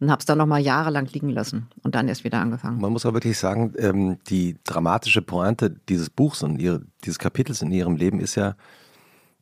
[0.00, 2.80] Und habe es dann noch mal jahrelang liegen lassen und dann erst wieder angefangen.
[2.80, 7.62] Man muss auch wirklich sagen, ähm, die dramatische Pointe dieses Buchs und ihre, dieses Kapitels
[7.62, 8.56] in ihrem Leben ist ja,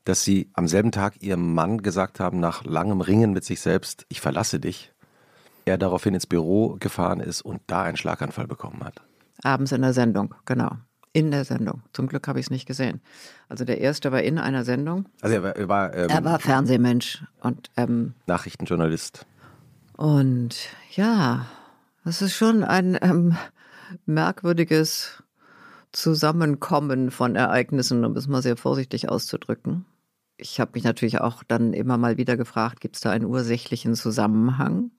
[0.05, 4.07] dass sie am selben Tag ihrem Mann gesagt haben, nach langem Ringen mit sich selbst,
[4.09, 4.93] ich verlasse dich.
[5.67, 9.03] Er daraufhin ins Büro gefahren ist und da einen Schlaganfall bekommen hat.
[9.43, 10.79] Abends in der Sendung, genau.
[11.19, 11.83] In der Sendung.
[11.93, 13.01] Zum Glück habe ich es nicht gesehen.
[13.49, 15.07] Also der erste war in einer Sendung.
[15.21, 19.27] Also er war, er war, ähm, Er war Fernsehmensch und ähm, Nachrichtenjournalist.
[19.97, 20.57] Und
[20.93, 21.47] ja,
[22.05, 23.37] das ist schon ein ähm,
[24.07, 25.25] merkwürdiges
[25.91, 29.87] Zusammenkommen von Ereignissen, um es mal sehr vorsichtig auszudrücken.
[30.37, 33.97] Ich habe mich natürlich auch dann immer mal wieder gefragt, gibt es da einen ursächlichen
[33.97, 34.93] Zusammenhang?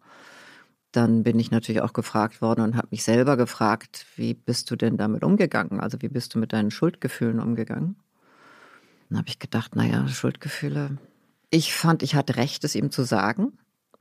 [0.92, 4.76] Dann bin ich natürlich auch gefragt worden und habe mich selber gefragt, wie bist du
[4.76, 5.80] denn damit umgegangen?
[5.80, 7.96] Also wie bist du mit deinen Schuldgefühlen umgegangen?
[9.10, 10.98] Dann habe ich gedacht, naja, Schuldgefühle.
[11.52, 13.58] Ich fand, ich hatte recht, es ihm zu sagen.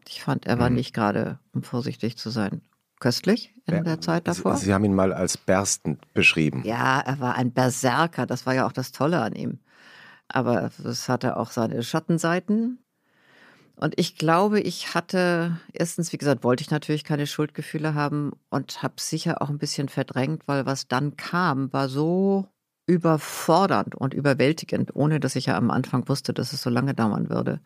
[0.06, 2.62] Ich fand, er war nicht gerade, um vorsichtig zu sein,
[2.98, 4.56] köstlich in der Zeit davor.
[4.56, 6.62] Sie, Sie haben ihn mal als berstend beschrieben.
[6.64, 8.26] Ja, er war ein Berserker.
[8.26, 9.58] Das war ja auch das Tolle an ihm.
[10.28, 12.78] Aber es hatte auch seine Schattenseiten.
[13.80, 18.82] Und ich glaube, ich hatte, erstens, wie gesagt, wollte ich natürlich keine Schuldgefühle haben und
[18.82, 22.48] habe sicher auch ein bisschen verdrängt, weil was dann kam, war so
[22.86, 27.30] überfordernd und überwältigend, ohne dass ich ja am Anfang wusste, dass es so lange dauern
[27.30, 27.60] würde.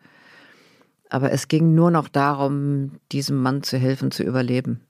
[1.09, 4.81] Aber es ging nur noch darum, diesem Mann zu helfen, zu überleben.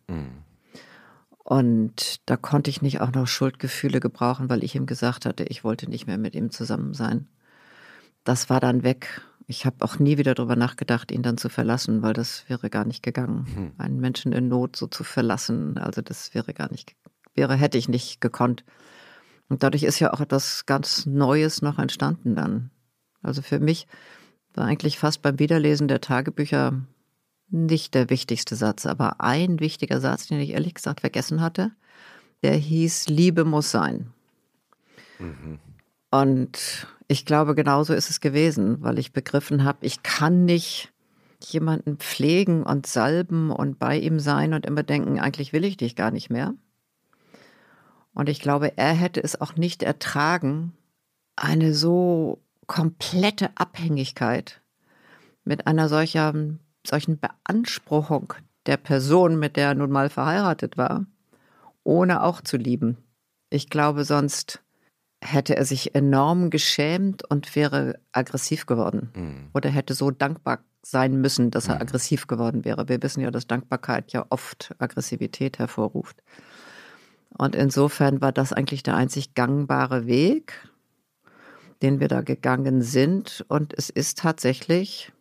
[1.38, 5.64] Und da konnte ich nicht auch noch Schuldgefühle gebrauchen, weil ich ihm gesagt hatte, ich
[5.64, 7.28] wollte nicht mehr mit ihm zusammen sein.
[8.24, 9.22] Das war dann weg.
[9.48, 12.86] Ich habe auch nie wieder darüber nachgedacht, ihn dann zu verlassen, weil das wäre gar
[12.86, 13.74] nicht gegangen.
[13.78, 16.96] Einen Menschen in Not so zu verlassen, also das wäre gar nicht,
[17.36, 18.64] wäre, hätte ich nicht gekonnt.
[19.50, 22.72] Und dadurch ist ja auch etwas ganz Neues noch entstanden dann.
[23.22, 23.88] Also für mich
[24.54, 26.82] war eigentlich fast beim Wiederlesen der Tagebücher
[27.50, 31.72] nicht der wichtigste Satz, aber ein wichtiger Satz, den ich ehrlich gesagt vergessen hatte,
[32.42, 34.12] der hieß, Liebe muss sein.
[36.14, 40.94] Und ich glaube, genauso ist es gewesen, weil ich begriffen habe, ich kann nicht
[41.42, 45.96] jemanden pflegen und salben und bei ihm sein und immer denken, eigentlich will ich dich
[45.96, 46.54] gar nicht mehr.
[48.14, 50.74] Und ich glaube, er hätte es auch nicht ertragen,
[51.36, 52.38] eine so
[52.68, 54.62] komplette Abhängigkeit
[55.46, 58.36] mit einer solchen, solchen Beanspruchung
[58.68, 61.08] der Person, mit der er nun mal verheiratet war,
[61.84, 62.98] ohne auch zu lieben.
[63.50, 64.64] Ich glaube, sonst
[65.24, 69.10] hätte er sich enorm geschämt und wäre aggressiv geworden.
[69.16, 69.50] Mhm.
[69.54, 71.82] Oder hätte so dankbar sein müssen, dass er mhm.
[71.82, 72.90] aggressiv geworden wäre.
[72.90, 76.22] Wir wissen ja, dass Dankbarkeit ja oft Aggressivität hervorruft.
[77.38, 80.54] Und insofern war das eigentlich der einzig gangbare Weg,
[81.82, 83.44] den wir da gegangen sind.
[83.48, 85.12] Und es ist tatsächlich,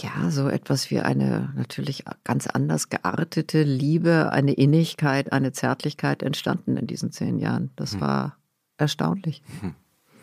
[0.00, 6.76] ja, so etwas wie eine natürlich ganz anders geartete Liebe, eine Innigkeit, eine Zärtlichkeit entstanden
[6.76, 7.70] in diesen zehn Jahren.
[7.76, 8.00] Das hm.
[8.00, 8.39] war
[8.80, 9.42] erstaunlich.
[9.60, 9.74] Hm.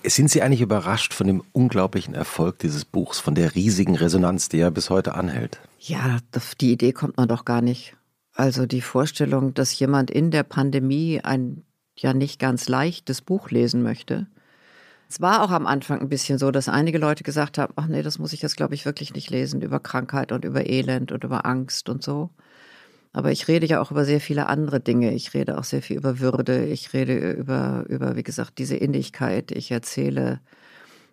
[0.05, 4.59] Sind Sie eigentlich überrascht von dem unglaublichen Erfolg dieses Buchs, von der riesigen Resonanz, die
[4.59, 5.59] er bis heute anhält?
[5.79, 6.19] Ja,
[6.61, 7.95] die Idee kommt man doch gar nicht.
[8.33, 11.63] Also die Vorstellung, dass jemand in der Pandemie ein
[11.97, 14.27] ja nicht ganz leichtes Buch lesen möchte.
[15.09, 18.03] Es war auch am Anfang ein bisschen so, dass einige Leute gesagt haben, ach nee,
[18.03, 21.23] das muss ich jetzt glaube ich wirklich nicht lesen über Krankheit und über Elend und
[21.23, 22.29] über Angst und so.
[23.13, 25.13] Aber ich rede ja auch über sehr viele andere Dinge.
[25.13, 26.65] Ich rede auch sehr viel über Würde.
[26.65, 29.51] Ich rede über, über wie gesagt, diese Innigkeit.
[29.51, 30.39] Ich erzähle,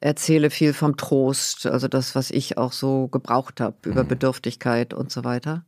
[0.00, 4.08] erzähle viel vom Trost, also das, was ich auch so gebraucht habe, über mhm.
[4.08, 5.64] Bedürftigkeit und so weiter.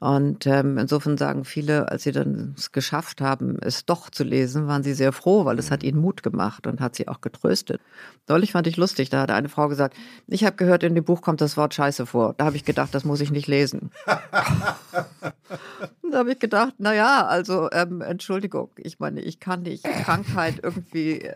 [0.00, 4.66] Und ähm, insofern sagen viele, als sie dann es geschafft haben, es doch zu lesen,
[4.66, 5.88] waren sie sehr froh, weil es hat mhm.
[5.88, 7.82] ihnen Mut gemacht und hat sie auch getröstet.
[8.26, 9.94] Neulich fand ich lustig, da hat eine Frau gesagt,
[10.26, 12.34] ich habe gehört, in dem Buch kommt das Wort Scheiße vor.
[12.38, 13.90] Da habe ich gedacht, das muss ich nicht lesen.
[16.10, 20.60] da habe ich gedacht, na ja, also ähm, Entschuldigung, ich meine, ich kann nicht Krankheit
[20.62, 21.30] irgendwie,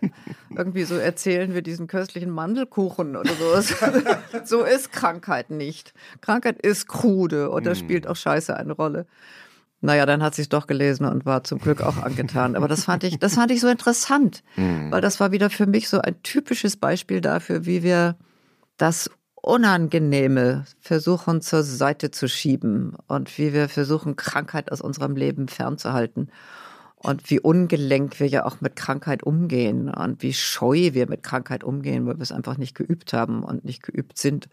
[0.51, 3.75] irgendwie so erzählen wie diesen köstlichen Mandelkuchen oder so.
[4.45, 5.95] so ist Krankheit nicht.
[6.21, 7.77] Krankheit ist krude und da mhm.
[7.77, 9.07] spielt auch Scheiße eine Rolle.
[9.81, 12.57] Naja, dann hat sie es doch gelesen und war zum Glück auch angetan.
[12.57, 14.91] Aber das fand ich, das fand ich so interessant, mhm.
[14.91, 18.17] weil das war wieder für mich so ein typisches Beispiel dafür, wie wir
[18.79, 19.11] das
[19.45, 26.31] Unangenehme versuchen zur Seite zu schieben und wie wir versuchen, Krankheit aus unserem Leben fernzuhalten.
[26.97, 31.63] Und wie ungelenk wir ja auch mit Krankheit umgehen und wie scheu wir mit Krankheit
[31.63, 34.49] umgehen, weil wir es einfach nicht geübt haben und nicht geübt sind.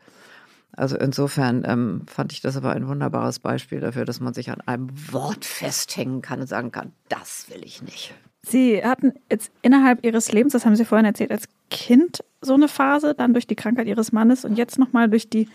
[0.74, 4.60] Also insofern ähm, fand ich das aber ein wunderbares Beispiel dafür, dass man sich an
[4.60, 8.14] einem Wort festhängen kann und sagen kann, das will ich nicht.
[8.44, 12.68] Sie hatten jetzt innerhalb Ihres Lebens, das haben Sie vorhin erzählt, als Kind so eine
[12.68, 15.48] Phase, dann durch die Krankheit Ihres Mannes und jetzt nochmal durch die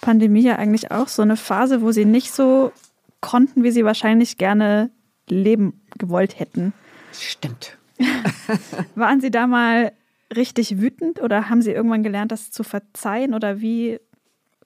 [0.00, 2.72] Pandemie ja eigentlich auch so eine Phase, wo Sie nicht so
[3.20, 4.90] konnten, wie Sie wahrscheinlich gerne
[5.28, 6.72] leben gewollt hätten.
[7.12, 7.76] Stimmt.
[8.94, 9.92] Waren Sie da mal
[10.36, 13.98] richtig wütend oder haben Sie irgendwann gelernt, das zu verzeihen oder wie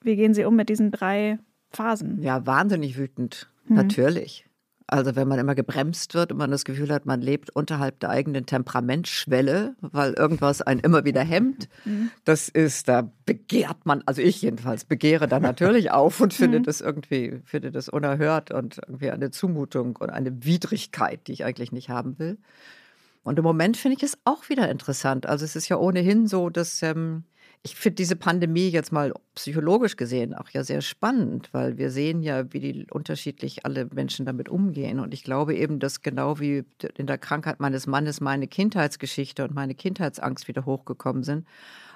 [0.03, 1.39] wie gehen Sie um mit diesen drei
[1.71, 2.21] Phasen?
[2.21, 3.77] Ja, wahnsinnig wütend, mhm.
[3.77, 4.45] natürlich.
[4.87, 8.09] Also wenn man immer gebremst wird und man das Gefühl hat, man lebt unterhalb der
[8.09, 12.11] eigenen Temperamentschwelle, weil irgendwas einen immer wieder hemmt, mhm.
[12.25, 16.63] das ist, da begehrt man, also ich jedenfalls begehre da natürlich auf und finde mhm.
[16.63, 21.71] das irgendwie, finde das unerhört und irgendwie eine Zumutung und eine Widrigkeit, die ich eigentlich
[21.71, 22.37] nicht haben will.
[23.23, 25.25] Und im Moment finde ich es auch wieder interessant.
[25.25, 27.23] Also es ist ja ohnehin so, dass ähm,
[27.65, 32.21] ich finde diese Pandemie jetzt mal psychologisch gesehen auch ja sehr spannend, weil wir sehen
[32.21, 34.99] ja, wie die unterschiedlich alle Menschen damit umgehen.
[34.99, 36.65] Und ich glaube eben, dass genau wie
[36.97, 41.47] in der Krankheit meines Mannes meine Kindheitsgeschichte und meine Kindheitsangst wieder hochgekommen sind,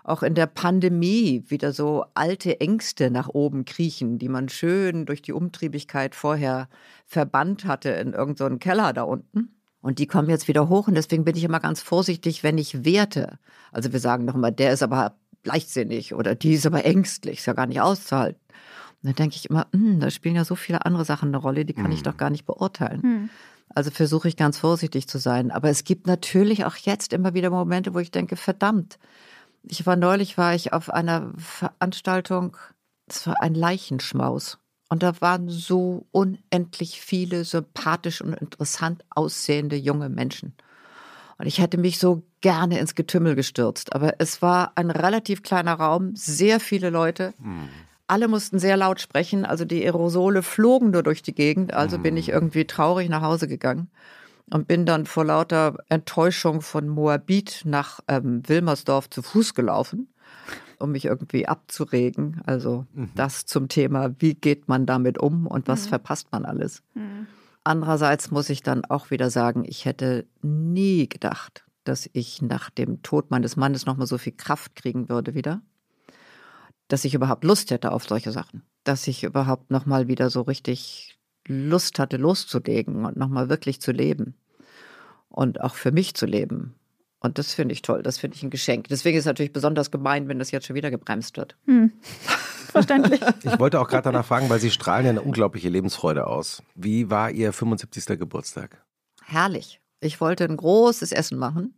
[0.06, 5.22] auch in der Pandemie wieder so alte Ängste nach oben kriechen, die man schön durch
[5.22, 6.70] die Umtriebigkeit vorher
[7.06, 9.50] verbannt hatte in irgendeinen so Keller da unten.
[9.82, 12.86] Und die kommen jetzt wieder hoch und deswegen bin ich immer ganz vorsichtig, wenn ich
[12.86, 13.38] werte.
[13.74, 17.46] Also wir sagen noch immer, der ist aber leichtsinnig oder die ist aber ängstlich, ist
[17.46, 18.42] ja gar nicht auszuhalten.
[19.02, 21.66] Und dann denke ich immer, hm, da spielen ja so viele andere Sachen eine Rolle,
[21.66, 21.92] die kann mhm.
[21.94, 23.02] ich doch gar nicht beurteilen.
[23.04, 23.30] Mhm.
[23.70, 25.52] Also versuche ich ganz vorsichtig zu sein.
[25.52, 28.98] Aber es gibt natürlich auch jetzt immer wieder Momente, wo ich denke, verdammt.
[29.64, 32.58] Ich war neulich, war ich auf einer Veranstaltung,
[33.08, 34.58] es war ein Leichenschmaus.
[34.90, 40.54] Und da waren so unendlich viele sympathisch und interessant aussehende junge Menschen.
[41.38, 43.94] Und ich hätte mich so gerne ins Getümmel gestürzt.
[43.94, 47.34] Aber es war ein relativ kleiner Raum, sehr viele Leute.
[47.42, 47.70] Hm.
[48.08, 51.74] Alle mussten sehr laut sprechen, also die Aerosole flogen nur durch die Gegend.
[51.74, 52.04] Also hm.
[52.04, 53.90] bin ich irgendwie traurig nach Hause gegangen
[54.50, 60.08] und bin dann vor lauter Enttäuschung von Moabit nach ähm, Wilmersdorf zu Fuß gelaufen,
[60.80, 62.42] um mich irgendwie abzuregen.
[62.46, 63.10] Also mhm.
[63.16, 65.90] das zum Thema, wie geht man damit um und was mhm.
[65.90, 66.82] verpasst man alles.
[66.94, 67.28] Mhm.
[67.68, 73.02] Andererseits muss ich dann auch wieder sagen, ich hätte nie gedacht, dass ich nach dem
[73.02, 75.62] Tod meines Mannes noch mal so viel Kraft kriegen würde wieder,
[76.88, 78.64] dass ich überhaupt Lust hätte auf solche Sachen.
[78.86, 84.36] dass ich überhaupt nochmal wieder so richtig Lust hatte, loszulegen und nochmal wirklich zu leben.
[85.28, 86.74] Und auch für mich zu leben.
[87.28, 88.88] Und das finde ich toll, das finde ich ein Geschenk.
[88.88, 91.58] Deswegen ist es natürlich besonders gemein, wenn das jetzt schon wieder gebremst wird.
[91.66, 91.92] Hm.
[92.72, 93.20] Verständlich.
[93.44, 96.64] Ich wollte auch gerade danach fragen, weil Sie strahlen ja eine unglaubliche Lebensfreude aus.
[96.74, 98.18] Wie war Ihr 75.
[98.18, 98.82] Geburtstag?
[99.26, 99.82] Herrlich.
[100.00, 101.74] Ich wollte ein großes Essen machen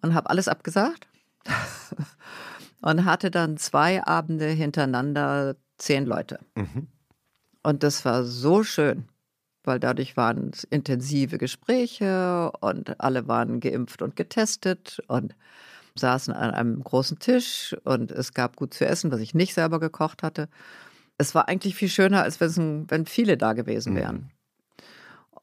[0.00, 1.08] und habe alles abgesagt.
[2.80, 6.38] und hatte dann zwei Abende hintereinander zehn Leute.
[6.54, 6.86] Mhm.
[7.64, 9.08] Und das war so schön,
[9.64, 15.34] weil dadurch waren es intensive Gespräche und alle waren geimpft und getestet und
[15.96, 19.80] saßen an einem großen Tisch und es gab gut zu essen, was ich nicht selber
[19.80, 20.48] gekocht hatte.
[21.18, 23.96] Es war eigentlich viel schöner, als wenn viele da gewesen mhm.
[23.96, 24.16] wären.
[24.16, 24.30] Mhm.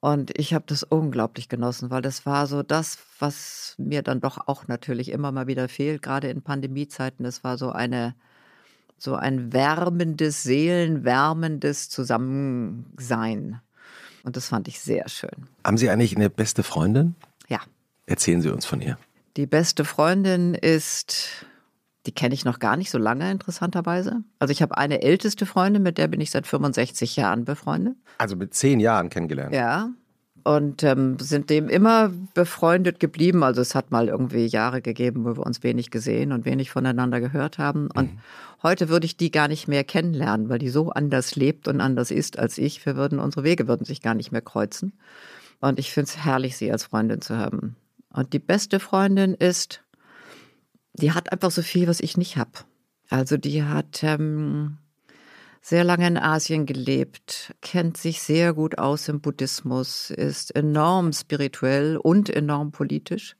[0.01, 4.47] Und ich habe das unglaublich genossen, weil das war so das, was mir dann doch
[4.47, 7.24] auch natürlich immer mal wieder fehlt, gerade in Pandemiezeiten.
[7.24, 8.15] Das war so eine,
[8.97, 13.61] so ein wärmendes, seelenwärmendes Zusammensein.
[14.24, 15.47] Und das fand ich sehr schön.
[15.65, 17.15] Haben Sie eigentlich eine beste Freundin?
[17.47, 17.59] Ja.
[18.05, 18.97] Erzählen Sie uns von ihr.
[19.38, 21.45] Die beste Freundin ist,
[22.05, 24.24] die kenne ich noch gar nicht so lange, interessanterweise.
[24.39, 27.95] Also ich habe eine älteste Freundin, mit der bin ich seit 65 Jahren befreundet.
[28.17, 29.53] Also mit zehn Jahren kennengelernt.
[29.53, 29.89] Ja.
[30.43, 33.43] Und ähm, sind dem immer befreundet geblieben.
[33.43, 37.19] Also es hat mal irgendwie Jahre gegeben, wo wir uns wenig gesehen und wenig voneinander
[37.19, 37.89] gehört haben.
[37.91, 38.19] Und mhm.
[38.63, 42.11] heute würde ich die gar nicht mehr kennenlernen, weil die so anders lebt und anders
[42.11, 42.85] ist als ich.
[42.85, 44.93] Wir würden, unsere Wege würden sich gar nicht mehr kreuzen.
[45.59, 47.75] Und ich finde es herrlich, sie als Freundin zu haben.
[48.13, 49.81] Und die beste Freundin ist,
[50.93, 52.51] die hat einfach so viel, was ich nicht habe.
[53.09, 54.77] Also die hat ähm,
[55.62, 61.97] sehr lange in Asien gelebt, kennt sich sehr gut aus im Buddhismus, ist enorm spirituell
[61.97, 63.36] und enorm politisch.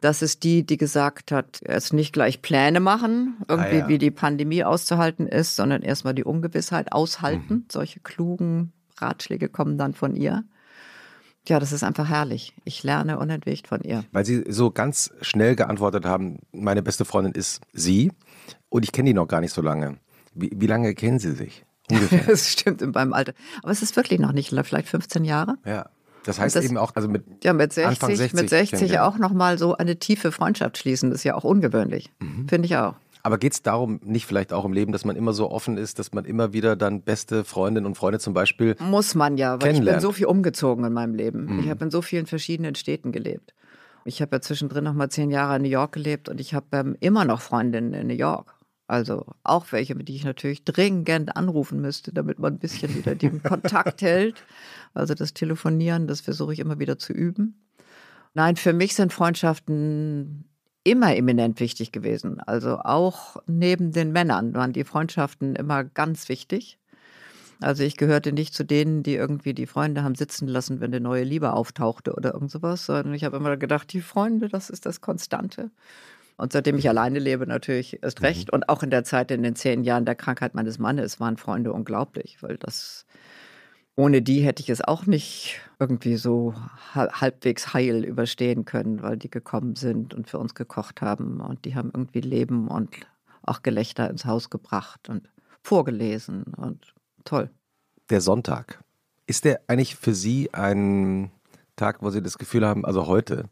[0.00, 3.88] Das ist die, die gesagt hat, jetzt nicht gleich Pläne machen, irgendwie ah, ja.
[3.88, 7.54] wie die Pandemie auszuhalten ist, sondern erstmal die Ungewissheit aushalten.
[7.54, 7.64] Mhm.
[7.70, 10.42] Solche klugen Ratschläge kommen dann von ihr.
[11.46, 12.52] Ja, das ist einfach herrlich.
[12.64, 14.04] Ich lerne unentwegt von ihr.
[14.10, 18.10] Weil Sie so ganz schnell geantwortet haben, meine beste Freundin ist sie
[18.68, 19.98] und ich kenne die noch gar nicht so lange.
[20.34, 21.64] Wie, wie lange kennen Sie sich?
[21.90, 22.24] Ungefähr.
[22.26, 23.34] das stimmt in meinem Alter.
[23.62, 25.56] Aber es ist wirklich noch nicht, vielleicht 15 Jahre.
[25.66, 25.86] Ja.
[26.24, 29.18] Das heißt das, eben auch, also mit, ja, mit 60, Anfang 60, mit 60 auch
[29.18, 32.12] nochmal so eine tiefe Freundschaft schließen, das ist ja auch ungewöhnlich.
[32.20, 32.48] Mhm.
[32.48, 32.94] Finde ich auch.
[33.24, 35.98] Aber geht es darum, nicht vielleicht auch im Leben, dass man immer so offen ist,
[35.98, 38.76] dass man immer wieder dann beste Freundinnen und Freunde zum Beispiel.
[38.80, 41.46] Muss man ja, weil ich bin so viel umgezogen in meinem Leben.
[41.46, 41.60] Mhm.
[41.60, 43.54] Ich habe in so vielen verschiedenen Städten gelebt.
[44.04, 46.66] Ich habe ja zwischendrin noch mal zehn Jahre in New York gelebt und ich habe
[46.72, 48.56] ähm, immer noch Freundinnen in New York.
[48.86, 53.14] Also auch welche, mit die ich natürlich dringend anrufen müsste, damit man ein bisschen wieder
[53.14, 54.44] den Kontakt hält.
[54.92, 57.62] Also das Telefonieren, das versuche ich immer wieder zu üben.
[58.34, 60.44] Nein, für mich sind Freundschaften
[60.84, 62.40] immer eminent wichtig gewesen.
[62.40, 66.78] Also auch neben den Männern waren die Freundschaften immer ganz wichtig.
[67.60, 71.00] Also ich gehörte nicht zu denen, die irgendwie die Freunde haben sitzen lassen, wenn eine
[71.00, 74.84] neue Liebe auftauchte oder irgend sowas, sondern ich habe immer gedacht, die Freunde, das ist
[74.84, 75.70] das Konstante.
[76.36, 78.52] Und seitdem ich alleine lebe, natürlich erst recht.
[78.52, 78.56] Mhm.
[78.56, 81.72] Und auch in der Zeit, in den zehn Jahren der Krankheit meines Mannes, waren Freunde
[81.72, 83.06] unglaublich, weil das
[83.94, 86.54] ohne die hätte ich es auch nicht irgendwie so
[86.94, 91.74] halbwegs heil überstehen können, weil die gekommen sind und für uns gekocht haben und die
[91.74, 92.88] haben irgendwie Leben und
[93.42, 95.28] auch Gelächter ins Haus gebracht und
[95.62, 97.50] vorgelesen und toll.
[98.08, 98.82] Der Sonntag.
[99.26, 101.30] Ist der eigentlich für Sie ein
[101.76, 103.44] Tag, wo Sie das Gefühl haben, also heute,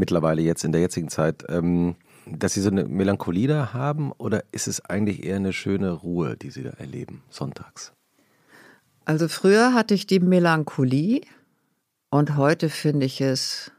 [0.00, 1.94] mittlerweile jetzt in der jetzigen Zeit, ähm,
[2.26, 6.36] dass Sie so eine Melancholie da haben oder ist es eigentlich eher eine schöne Ruhe,
[6.36, 7.92] die Sie da erleben, sonntags?
[9.04, 11.20] Also früher hatte ich die Melancholie
[12.10, 13.70] und heute finde ich es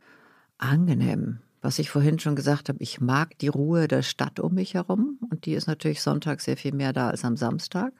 [0.57, 1.39] angenehm.
[1.61, 5.19] Was ich vorhin schon gesagt habe, ich mag die Ruhe der Stadt um mich herum
[5.29, 7.93] und die ist natürlich Sonntag sehr viel mehr da als am Samstag.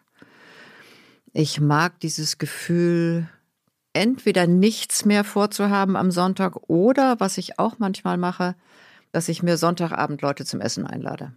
[1.32, 3.30] Ich mag dieses Gefühl,
[3.94, 8.56] entweder nichts mehr vorzuhaben am Sonntag oder, was ich auch manchmal mache,
[9.12, 11.34] dass ich mir Sonntagabend Leute zum Essen einlade.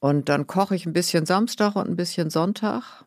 [0.00, 3.04] Und dann koche ich ein bisschen Samstag und ein bisschen Sonntag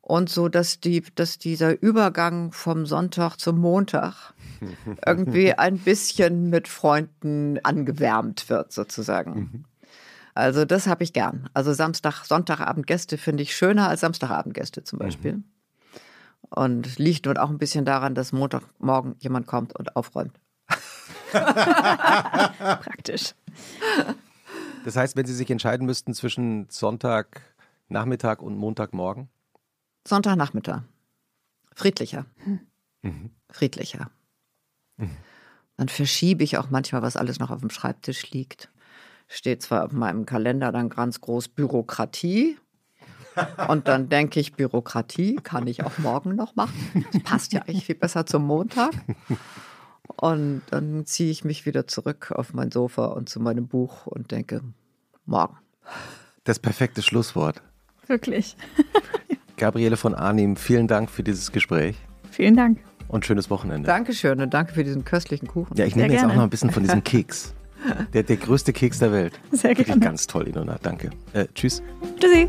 [0.00, 4.32] und so, dass, die, dass dieser Übergang vom Sonntag zum Montag
[5.06, 9.34] irgendwie ein bisschen mit Freunden angewärmt wird, sozusagen.
[9.34, 9.64] Mhm.
[10.34, 11.50] Also das habe ich gern.
[11.52, 15.32] Also Samstag, Sonntagabendgäste finde ich schöner als Samstagabendgäste zum Beispiel.
[15.32, 15.44] Mhm.
[16.50, 20.40] Und liegt nun auch ein bisschen daran, dass Montagmorgen jemand kommt und aufräumt.
[21.30, 23.34] Praktisch.
[24.84, 29.28] Das heißt, wenn Sie sich entscheiden müssten zwischen Sonntagnachmittag und Montagmorgen?
[30.06, 30.82] Sonntagnachmittag.
[31.74, 32.26] Friedlicher.
[33.02, 33.30] Mhm.
[33.50, 34.10] Friedlicher.
[34.96, 35.16] Mhm.
[35.76, 38.70] Dann verschiebe ich auch manchmal, was alles noch auf dem Schreibtisch liegt.
[39.28, 42.58] Steht zwar auf meinem Kalender dann ganz groß Bürokratie,
[43.68, 47.04] Und dann denke ich, Bürokratie kann ich auch morgen noch machen.
[47.12, 48.92] Das passt ja eigentlich viel besser zum Montag.
[50.16, 54.30] Und dann ziehe ich mich wieder zurück auf mein Sofa und zu meinem Buch und
[54.30, 54.62] denke,
[55.26, 55.56] morgen.
[56.44, 57.62] Das perfekte Schlusswort.
[58.06, 58.56] Wirklich.
[59.56, 61.96] Gabriele von Arnim, vielen Dank für dieses Gespräch.
[62.30, 62.78] Vielen Dank.
[63.08, 63.86] Und schönes Wochenende.
[63.86, 65.76] Dankeschön und danke für diesen köstlichen Kuchen.
[65.76, 67.54] Ja, ich nehme jetzt auch noch ein bisschen von diesem Keks.
[68.12, 69.38] Der, der größte Keks der Welt.
[69.50, 69.88] Sehr gerne.
[69.88, 70.78] Wirklich ganz toll, Inona.
[70.82, 71.10] Danke.
[71.32, 71.82] Äh, tschüss.
[72.18, 72.48] Tschüssi.